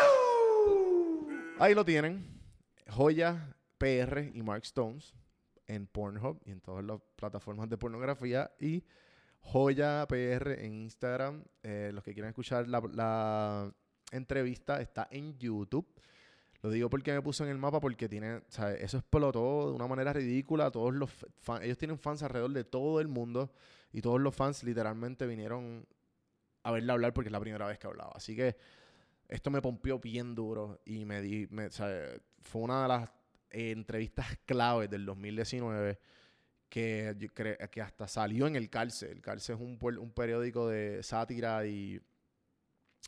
[1.59, 2.25] Ahí lo tienen.
[2.89, 5.13] Joya PR y Mark Stones
[5.67, 8.51] en Pornhub y en todas las plataformas de pornografía.
[8.59, 8.83] Y
[9.41, 11.43] Joya PR en Instagram.
[11.63, 13.73] Eh, los que quieran escuchar la, la
[14.11, 15.87] entrevista está en YouTube.
[16.63, 19.87] Lo digo porque me puso en el mapa porque tiene, sea, eso explotó de una
[19.87, 20.71] manera ridícula.
[20.71, 21.09] Todos los
[21.61, 23.51] ellos tienen fans alrededor de todo el mundo
[23.91, 25.85] y todos los fans literalmente vinieron
[26.63, 28.11] a verla hablar porque es la primera vez que hablaba.
[28.15, 28.55] Así que
[29.29, 33.09] esto me pompió bien duro y me di, me- fue una de las
[33.51, 35.99] eh, entrevistas claves del 2019
[36.69, 37.29] que,
[37.71, 39.11] que hasta salió en el Calce.
[39.11, 42.01] El Calce es un, un periódico de sátira y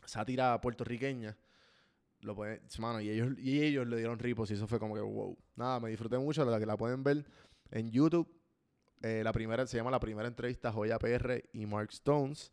[0.06, 1.36] sátira puertorriqueña.
[2.22, 5.00] Lo pueden, mano, y ellos, y ellos le dieron ripos y eso fue como que
[5.00, 5.38] wow.
[5.56, 7.24] Nada, me disfruté mucho, la que la pueden ver
[7.70, 8.28] en YouTube.
[9.02, 12.52] Eh, la primera se llama La Primera Entrevista Joya PR y Mark Stones.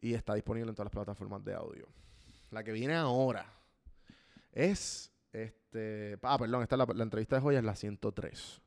[0.00, 1.86] Y está disponible en todas las plataformas de audio.
[2.50, 3.46] La que viene ahora
[4.52, 6.18] es este.
[6.22, 8.60] Ah, perdón, esta es la, la entrevista de Joya es la 103.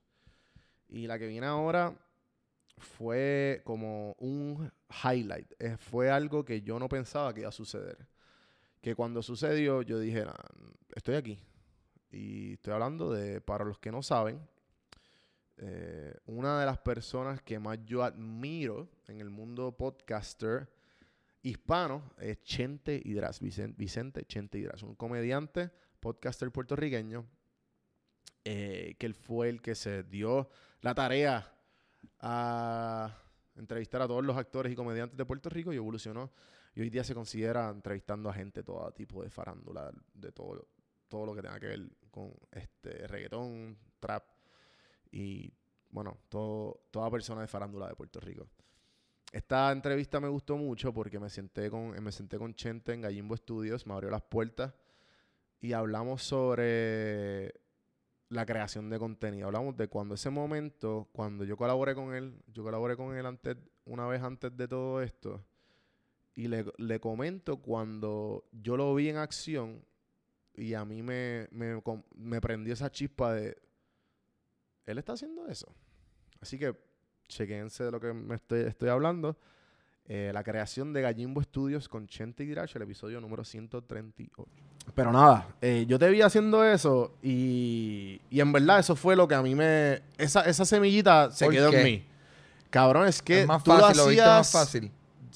[0.90, 1.94] Y la que viene ahora
[2.78, 4.72] fue como un
[5.04, 5.54] highlight.
[5.60, 7.98] Eh, fue algo que yo no pensaba que iba a suceder.
[8.82, 10.34] Que cuando sucedió, yo dije, "Nah,
[10.96, 11.40] estoy aquí.
[12.10, 14.42] Y estoy hablando de, para los que no saben,
[15.58, 20.68] eh, una de las personas que más yo admiro en el mundo podcaster
[21.44, 25.70] hispano es Chente Hidraz, Vicen- Vicente Chente Hidraz, un comediante,
[26.00, 27.26] podcaster puertorriqueño,
[28.44, 30.50] eh, que él fue el que se dio
[30.82, 31.54] la tarea
[32.20, 33.16] a
[33.56, 36.32] entrevistar a todos los actores y comediantes de Puerto Rico y evolucionó.
[36.74, 40.68] Y hoy día se considera entrevistando a gente, todo tipo de farándula, de todo,
[41.08, 44.24] todo lo que tenga que ver con este reggaetón, trap
[45.12, 45.54] y,
[45.90, 48.48] bueno, toda persona de farándula de Puerto Rico.
[49.32, 53.36] Esta entrevista me gustó mucho porque me senté con, me senté con Chente en Gallimbo
[53.36, 54.74] Studios, me abrió las puertas
[55.60, 57.54] y hablamos sobre
[58.30, 59.48] la creación de contenido.
[59.48, 63.58] Hablamos de cuando ese momento, cuando yo colaboré con él, yo colaboré con él antes,
[63.86, 65.42] una vez antes de todo esto,
[66.36, 69.84] y le, le comento cuando yo lo vi en acción
[70.56, 71.82] y a mí me, me,
[72.16, 73.58] me prendió esa chispa de,
[74.86, 75.68] él está haciendo eso.
[76.42, 76.76] Así que
[77.28, 79.38] chequense de lo que me estoy, estoy hablando.
[80.06, 84.46] Eh, la creación de Gallimbo Studios con Chente y Girash, el episodio número 138.
[84.96, 89.28] Pero nada, eh, yo te vi haciendo eso y, y en verdad eso fue lo
[89.28, 90.02] que a mí me...
[90.18, 91.78] Esa, esa semillita se ¿Por quedó qué?
[91.80, 92.06] en mí.
[92.72, 94.92] Cabrón, es que Es más tú fácil, lo lo viste más hacías- fácil.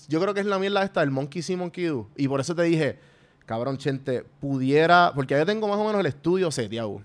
[0.07, 2.07] Yo creo que es la mierda esta del Monkey See, Monkey Do.
[2.15, 2.99] Y por eso te dije,
[3.45, 5.11] cabrón, Chente, pudiera...
[5.15, 7.01] Porque yo tengo más o menos el estudio seteado.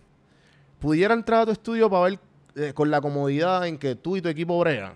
[0.79, 2.19] Pudiera entrar a tu estudio para ver
[2.57, 4.95] eh, con la comodidad en que tú y tu equipo bregan.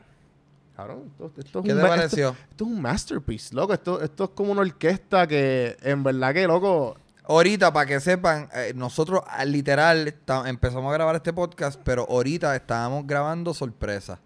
[0.76, 2.28] Cabrón, esto, esto es ¿Qué un te pareció?
[2.30, 3.72] Esto, esto es un masterpiece, loco.
[3.74, 6.96] Esto, esto es como una orquesta que, en verdad que, loco...
[7.26, 10.14] Ahorita, para que sepan, eh, nosotros ah, literal
[10.44, 14.20] empezamos a grabar este podcast, pero ahorita estábamos grabando sorpresa.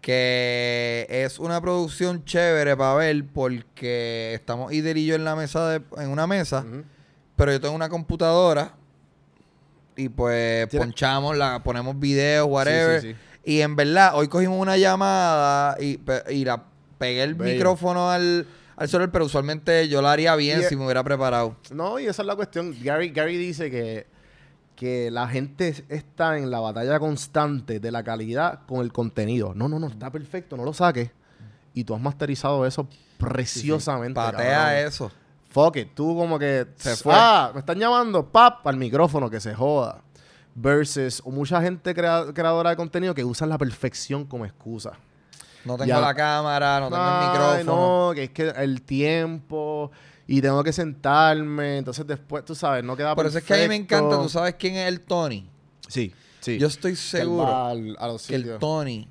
[0.00, 5.68] Que es una producción chévere para ver porque estamos Ider y yo en la mesa
[5.68, 6.64] de- en una mesa,
[7.36, 8.72] pero yo tengo una computadora
[9.96, 13.00] y pues ponchamos, la ponemos videos, whatever.
[13.02, 13.16] sí, sí.
[13.44, 15.98] Y en verdad, hoy cogimos una llamada y,
[16.30, 16.62] y la
[16.98, 17.52] pegué el Bello.
[17.54, 18.46] micrófono al,
[18.76, 21.56] al celular, pero usualmente yo la haría bien Y- si me hubiera preparado.
[21.72, 22.74] No, y esa es la cuestión.
[22.82, 24.06] Gary, Gary dice que,
[24.80, 29.52] que la gente está en la batalla constante de la calidad con el contenido.
[29.54, 31.10] No, no, no, está perfecto, no lo saques.
[31.74, 34.14] Y tú has masterizado eso preciosamente.
[34.14, 34.86] Patea cabrón.
[34.86, 35.12] eso.
[35.50, 36.66] Fuck it, tú como que...
[36.76, 37.12] Se fue.
[37.14, 40.00] Ah, me están llamando, pap, al micrófono, que se joda.
[40.54, 44.92] Versus o mucha gente crea- creadora de contenido que usa la perfección como excusa.
[45.66, 46.00] No tengo Ya.
[46.00, 47.32] la cámara, no tengo Ay, el
[47.64, 48.06] micrófono.
[48.08, 49.90] No, que es que el tiempo
[50.32, 51.78] y tengo que sentarme.
[51.78, 53.96] Entonces después, tú sabes, no queda Por eso es que a mí me perfecto.
[53.96, 55.48] encanta, ¿tú sabes quién es el Tony?
[55.88, 56.56] Sí, sí.
[56.56, 58.58] Yo estoy seguro al- a los que el.
[58.58, 59.08] Tony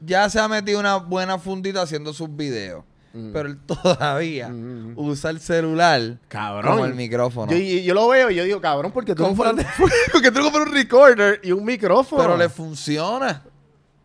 [0.00, 2.84] ya se ha metido una buena fundita haciendo sus videos.
[3.12, 3.32] Mm.
[3.32, 4.50] Pero él todavía
[4.96, 6.72] usa el celular Cabrón.
[6.72, 7.52] como el micrófono.
[7.52, 11.64] Yo, yo lo veo y yo digo, cabrón, porque tú, compras un recorder y un
[11.64, 12.22] micrófono.
[12.22, 13.42] Pero le funciona.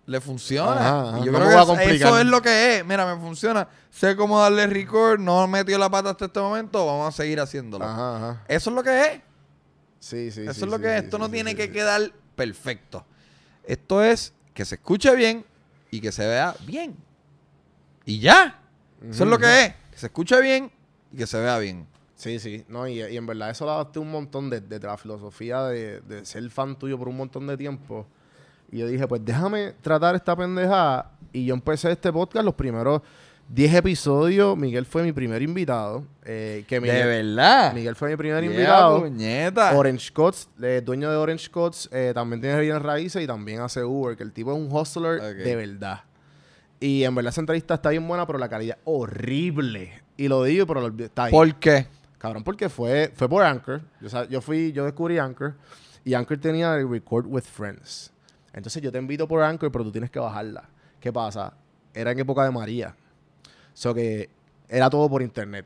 [0.08, 0.72] Le funciona.
[0.74, 1.20] Ajá, ajá.
[1.20, 2.86] Y yo No creo me que voy a eso- es lo que es.
[2.86, 3.68] Mira, me funciona.
[3.89, 5.20] Sé cómo darle record.
[5.20, 6.86] No metió la pata hasta este momento.
[6.86, 7.86] Vamos a seguir haciéndolo.
[7.86, 8.43] Ajá.
[8.47, 9.22] Eso es lo que es.
[9.99, 11.03] Sí, sí, Eso sí, es lo sí, que es.
[11.06, 13.03] Esto sí, no tiene que quedar perfecto.
[13.64, 15.43] Esto es que se escuche bien
[15.89, 16.95] y que se vea bien.
[18.06, 18.60] Y ya.
[19.10, 19.74] Eso es lo que es.
[19.91, 20.72] Que se escuche bien
[21.12, 21.88] y que se vea bien.
[22.16, 22.64] Sí, sí.
[22.68, 26.01] No, y, y en verdad eso lo adapté un montón de, de la filosofía de,
[26.01, 28.06] de ser fan tuyo por un montón de tiempo.
[28.72, 31.11] Y yo dije, pues déjame tratar esta pendejada.
[31.32, 33.01] Y yo empecé este podcast, los primeros
[33.49, 34.57] 10 episodios.
[34.57, 36.03] Miguel fue mi primer invitado.
[36.24, 37.74] eh, que Miguel, de verdad.
[37.74, 39.01] Miguel fue mi primer Yeah, invitado.
[39.01, 39.76] puñeta.
[39.78, 43.84] Orange Cots, eh, dueño de Orange Cots, eh, también tiene bienes raíces y también hace
[43.84, 46.01] Uber, que el tipo es un hustler de verdad.
[46.80, 50.01] Y en verdad esa entrevista está bien buena, pero la calidad horrible.
[50.18, 51.32] Y lo digo, pero lo- está ahí.
[51.32, 51.88] ¿Por qué?
[52.18, 53.82] Cabrón, porque fue, fue por Anchor.
[54.30, 55.53] Yo fui, yo descubrí Anchor
[56.03, 58.11] y Anchor tenía el Record with Friends.
[58.56, 60.64] Entonces yo te invito por Anchor, pero tú tienes que bajarla.
[61.01, 61.53] ¿Qué pasa?
[61.93, 62.95] Era en época de María.
[63.74, 64.30] So que
[64.70, 65.66] era todo por internet.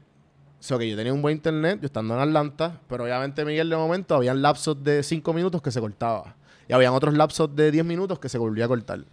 [0.59, 3.77] So que yo tenía un buen internet, yo estando en Atlanta, pero obviamente Miguel de
[3.77, 6.35] momento habían lapsos de 5 minutos que se cortaba.
[6.67, 9.05] Y habían otros lapsos de 10 minutos que se volvía a cortar.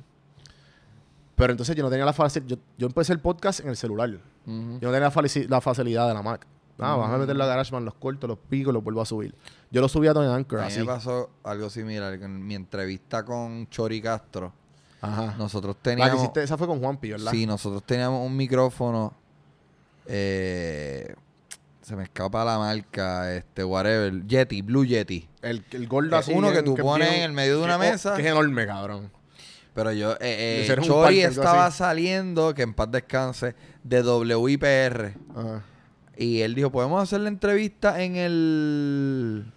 [1.35, 2.57] Pero entonces yo no tenía la facilidad.
[2.57, 4.09] Yo, yo empecé el podcast en el celular.
[4.11, 5.11] Yo no tenía
[5.49, 6.47] la facilidad de la Mac.
[6.79, 9.35] Ah, vas a meter la GarageBand, los corto, los pico, los vuelvo a subir.
[9.71, 10.81] Yo lo subía todo en Anchor, A mí así.
[10.81, 12.13] me pasó algo similar.
[12.15, 14.53] En mi entrevista con Chori Castro,
[15.01, 15.35] Ajá.
[15.39, 16.17] nosotros La que teníamos...
[16.23, 17.31] hiciste, esa fue con Juanpi, ¿verdad?
[17.31, 19.15] Sí, nosotros teníamos un micrófono.
[20.07, 21.15] eh,
[21.83, 24.27] se me escapa la marca, este, whatever.
[24.27, 25.29] Yeti, Blue Yeti.
[25.41, 26.33] El, el gordo así.
[26.35, 28.17] uno que tú es pones bien- en el medio de una que- mesa.
[28.17, 29.11] Que es enorme, cabrón.
[29.73, 33.55] Pero yo, eh, eh, Chori parque, estaba saliendo, que en paz descanse,
[33.85, 35.15] de WIPR.
[35.37, 35.63] Ajá.
[36.17, 39.53] Y él dijo, podemos hacer la entrevista en el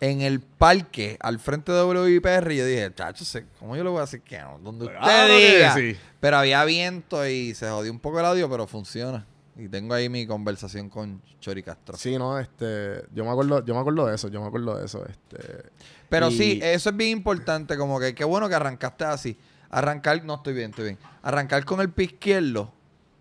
[0.00, 2.52] en el parque al frente de WIPR.
[2.52, 3.24] Y yo dije, chacho,
[3.58, 4.58] ¿cómo yo le voy a decir que no?
[4.62, 5.74] Donde usted diga.
[5.74, 5.96] sí.
[6.20, 9.26] Pero había viento y se jodió un poco el audio, pero funciona.
[9.56, 11.96] Y tengo ahí mi conversación con Chori Castro.
[11.96, 13.02] Sí, no, este.
[13.12, 15.04] Yo me acuerdo, yo me acuerdo de eso, yo me acuerdo de eso.
[15.04, 15.64] Este.
[16.08, 19.36] Pero y- sí, eso es bien importante, como que qué bueno que arrancaste así.
[19.70, 20.98] Arrancar, no estoy bien, estoy bien.
[21.22, 22.72] Arrancar con el pie izquierdo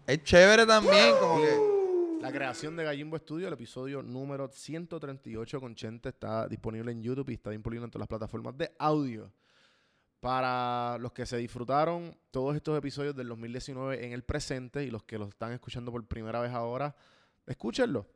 [0.06, 1.67] es chévere también, como que...
[2.22, 7.30] La creación de Gallimbo Studio, el episodio número 138 con Chente, está disponible en YouTube
[7.30, 9.32] y está disponible en todas las plataformas de audio.
[10.20, 15.04] Para los que se disfrutaron todos estos episodios del 2019 en el presente y los
[15.04, 16.96] que los están escuchando por primera vez ahora,
[17.46, 18.08] escúchenlo.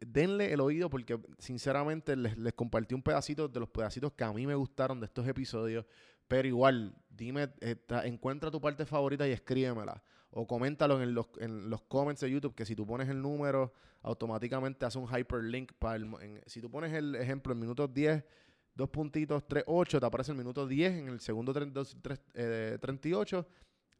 [0.00, 4.32] denle el oído porque sinceramente les, les compartí un pedacito de los pedacitos que a
[4.32, 5.86] mí me gustaron de estos episodios.
[6.28, 10.02] Pero igual, dime, eh, tra- encuentra tu parte favorita y escríbemela.
[10.30, 13.72] O coméntalo en los, en los comments de YouTube, que si tú pones el número,
[14.02, 16.42] automáticamente hace un hyperlink para el...
[16.46, 18.24] si tú pones el ejemplo en minutos 10,
[18.74, 22.78] dos puntitos, 3, 8, te aparece el minuto 10, en el segundo 32, tres- eh,
[22.80, 23.46] 38,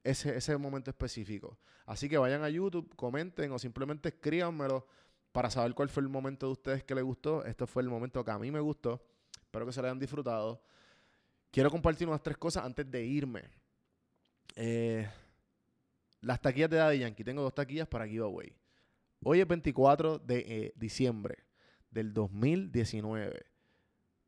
[0.04, 1.58] ese, ese momento específico.
[1.86, 4.86] Así que vayan a YouTube, comenten o simplemente escríbanmelo
[5.32, 7.44] para saber cuál fue el momento de ustedes que les gustó.
[7.44, 9.02] Este fue el momento que a mí me gustó.
[9.40, 10.62] Espero que se lo hayan disfrutado.
[11.50, 13.42] Quiero compartir unas tres cosas antes de irme.
[14.56, 15.08] Eh,
[16.20, 17.24] las taquillas de Daddy Yankee.
[17.24, 18.52] Tengo dos taquillas para giveaway.
[19.22, 21.44] Hoy es 24 de eh, diciembre
[21.90, 23.46] del 2019.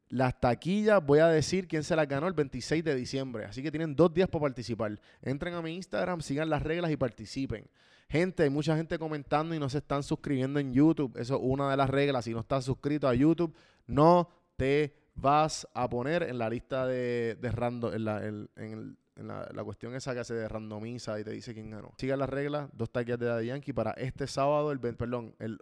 [0.08, 3.44] Las taquillas, voy a decir quién se las ganó el 26 de diciembre.
[3.44, 5.00] Así que tienen dos días para participar.
[5.22, 7.68] Entren a mi Instagram, sigan las reglas y participen.
[8.08, 11.16] Gente, hay mucha gente comentando y no se están suscribiendo en YouTube.
[11.16, 12.24] Eso es una de las reglas.
[12.24, 13.54] Si no estás suscrito a YouTube,
[13.86, 19.48] no te vas a poner en la lista de, de random, en, la, en- la-
[19.52, 21.92] la cuestión esa que se de randomiza y te dice quién ganó.
[21.98, 25.58] Sigan las reglas, dos taquillas de Daddy Yankee para este sábado, el, perdón, el,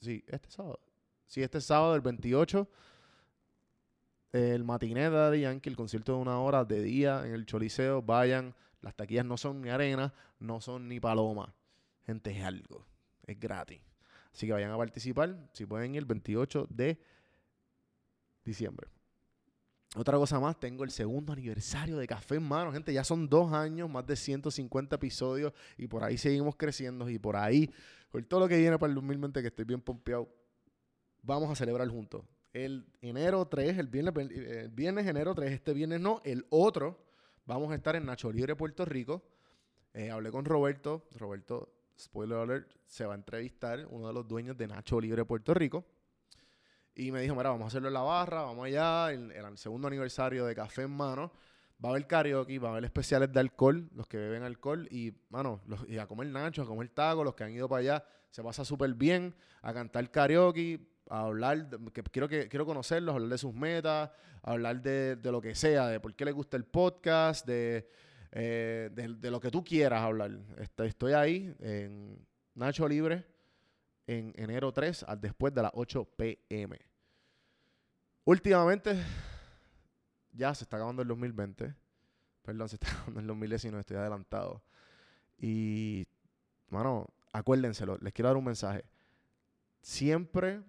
[0.00, 0.78] sí, este sábado.
[1.26, 2.68] Sí, este sábado, el 28,
[4.32, 8.02] el matiné de Daddy Yankee, el concierto de una hora de día en el Choliseo.
[8.02, 11.54] Vayan, las taquillas no son ni arena, no son ni paloma.
[12.06, 12.86] Gente, es algo,
[13.26, 13.80] es gratis.
[14.32, 16.98] Así que vayan a participar, si pueden ir el 28 de
[18.44, 18.88] diciembre.
[19.94, 22.94] Otra cosa más, tengo el segundo aniversario de Café en Mano, gente.
[22.94, 27.36] Ya son dos años, más de 150 episodios y por ahí seguimos creciendo y por
[27.36, 27.70] ahí,
[28.10, 30.28] por todo lo que viene para el 2020 que estoy bien pompeado,
[31.20, 32.24] vamos a celebrar juntos.
[32.54, 37.04] El enero 3, el viernes, el viernes enero 3, este viernes no, el otro,
[37.44, 39.22] vamos a estar en Nacho Libre, Puerto Rico.
[39.92, 44.56] Eh, hablé con Roberto, Roberto, spoiler alert, se va a entrevistar, uno de los dueños
[44.56, 45.84] de Nacho Libre, Puerto Rico.
[46.94, 49.88] Y me dijo, mira, vamos a hacerlo en la barra, vamos allá, el, el segundo
[49.88, 51.32] aniversario de Café en Mano.
[51.82, 55.12] Va a haber karaoke, va a haber especiales de alcohol, los que beben alcohol, y,
[55.30, 58.42] mano, y a comer nacho, a comer taco, los que han ido para allá, se
[58.42, 63.38] pasa súper bien, a cantar karaoke, a hablar, que quiero, que, quiero conocerlos, hablar de
[63.38, 64.10] sus metas,
[64.42, 67.88] hablar de, de lo que sea, de por qué les gusta el podcast, de,
[68.30, 70.30] eh, de lo que tú quieras hablar.
[70.58, 72.24] Este, estoy ahí en
[72.54, 73.31] Nacho Libre
[74.06, 76.78] en enero 3, al después de las 8 pm.
[78.24, 79.02] Últimamente,
[80.32, 81.74] ya se está acabando el 2020.
[82.42, 84.62] Perdón, se está acabando el 2019, estoy adelantado.
[85.38, 86.06] Y,
[86.68, 88.84] mano, acuérdenselo, les quiero dar un mensaje.
[89.80, 90.62] Siempre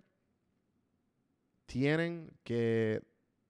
[1.66, 3.02] tienen que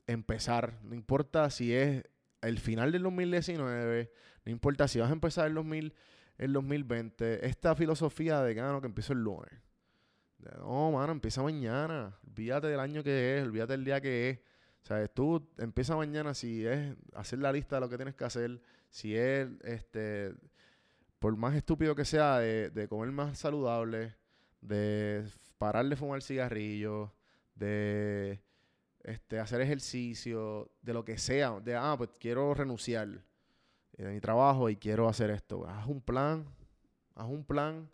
[0.07, 2.03] empezar, no importa si es
[2.41, 4.11] el final del 2019,
[4.45, 5.93] no importa si vas a empezar el, 2000,
[6.37, 9.51] el 2020, esta filosofía de gano que empiezo el lunes.
[10.57, 12.17] No, mano, empieza mañana.
[12.27, 14.39] Olvídate del año que es, olvídate del día que es.
[14.81, 18.61] Sea, tú empieza mañana si es hacer la lista de lo que tienes que hacer,
[18.89, 20.33] si es, este,
[21.19, 24.15] por más estúpido que sea, de, de comer más saludable,
[24.59, 25.25] de
[25.57, 27.09] parar de fumar cigarrillos,
[27.55, 28.41] de
[29.03, 33.23] este, hacer ejercicio, de lo que sea, de, ah, pues quiero renunciar
[33.97, 35.67] de mi trabajo y quiero hacer esto.
[35.67, 36.45] Haz un plan,
[37.15, 37.89] haz un plan.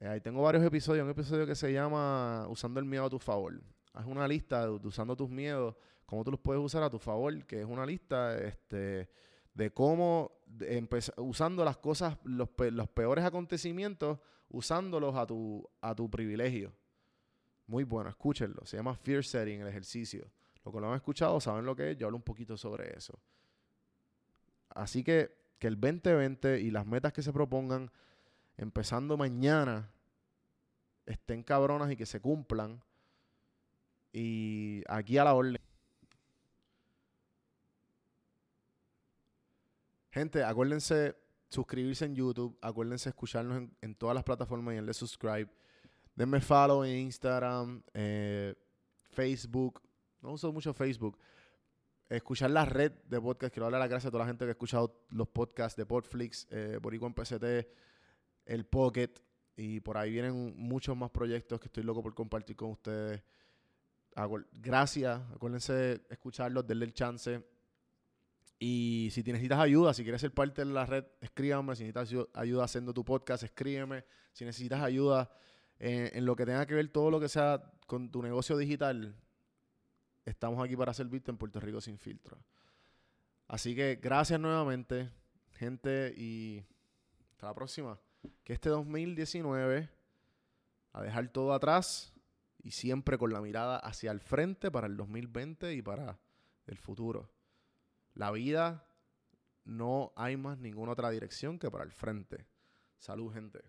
[0.00, 3.18] Eh, ahí tengo varios episodios, un episodio que se llama Usando el miedo a tu
[3.18, 3.60] favor.
[3.92, 5.74] Haz una lista de, usando tus miedos,
[6.04, 9.08] cómo tú los puedes usar a tu favor, que es una lista este,
[9.54, 10.32] de cómo
[11.16, 14.18] usando las cosas, los peores acontecimientos,
[14.50, 16.74] usándolos a tu, a tu privilegio.
[17.66, 18.64] Muy bueno, escúchenlo.
[18.66, 20.30] Se llama Fear Setting, el ejercicio.
[20.64, 21.96] Los que lo han escuchado saben lo que es.
[21.96, 23.18] Yo hablo un poquito sobre eso.
[24.68, 27.90] Así que que el 2020 y las metas que se propongan,
[28.56, 29.90] empezando mañana,
[31.04, 32.82] estén cabronas y que se cumplan.
[34.12, 35.60] Y aquí a la orden.
[40.10, 41.14] Gente, acuérdense
[41.48, 45.48] suscribirse en YouTube, acuérdense escucharnos en, todas las plataformas y en el subscribe.
[46.14, 48.54] Denme follow en Instagram, eh,
[49.10, 49.82] Facebook.
[50.22, 51.18] No uso mucho Facebook.
[52.08, 53.52] Escuchar la red de podcast.
[53.52, 56.46] Quiero darle las gracias a toda la gente que ha escuchado los podcasts de Podflix,
[56.50, 57.68] eh, Boricua en PCT,
[58.46, 59.10] el Pocket.
[59.56, 63.22] Y por ahí vienen muchos más proyectos que estoy loco por compartir con ustedes.
[64.52, 65.20] Gracias.
[65.34, 67.44] Acuérdense de escucharlos, denle el chance.
[68.58, 71.76] Y si necesitas ayuda, si quieres ser parte de la red, escríbame.
[71.76, 74.04] Si necesitas ayu- ayuda haciendo tu podcast, escríbeme.
[74.32, 75.30] Si necesitas ayuda
[75.78, 79.14] en, en lo que tenga que ver todo lo que sea con tu negocio digital,
[80.24, 82.38] estamos aquí para servirte en Puerto Rico sin filtro.
[83.48, 85.10] Así que gracias nuevamente,
[85.52, 86.64] gente, y
[87.30, 88.00] hasta la próxima.
[88.44, 89.88] Que este 2019,
[90.92, 92.12] a dejar todo atrás
[92.62, 96.18] y siempre con la mirada hacia el frente para el 2020 y para
[96.66, 97.30] el futuro.
[98.14, 98.86] La vida
[99.64, 102.46] no hay más ninguna otra dirección que para el frente.
[102.98, 103.60] Salud, gente.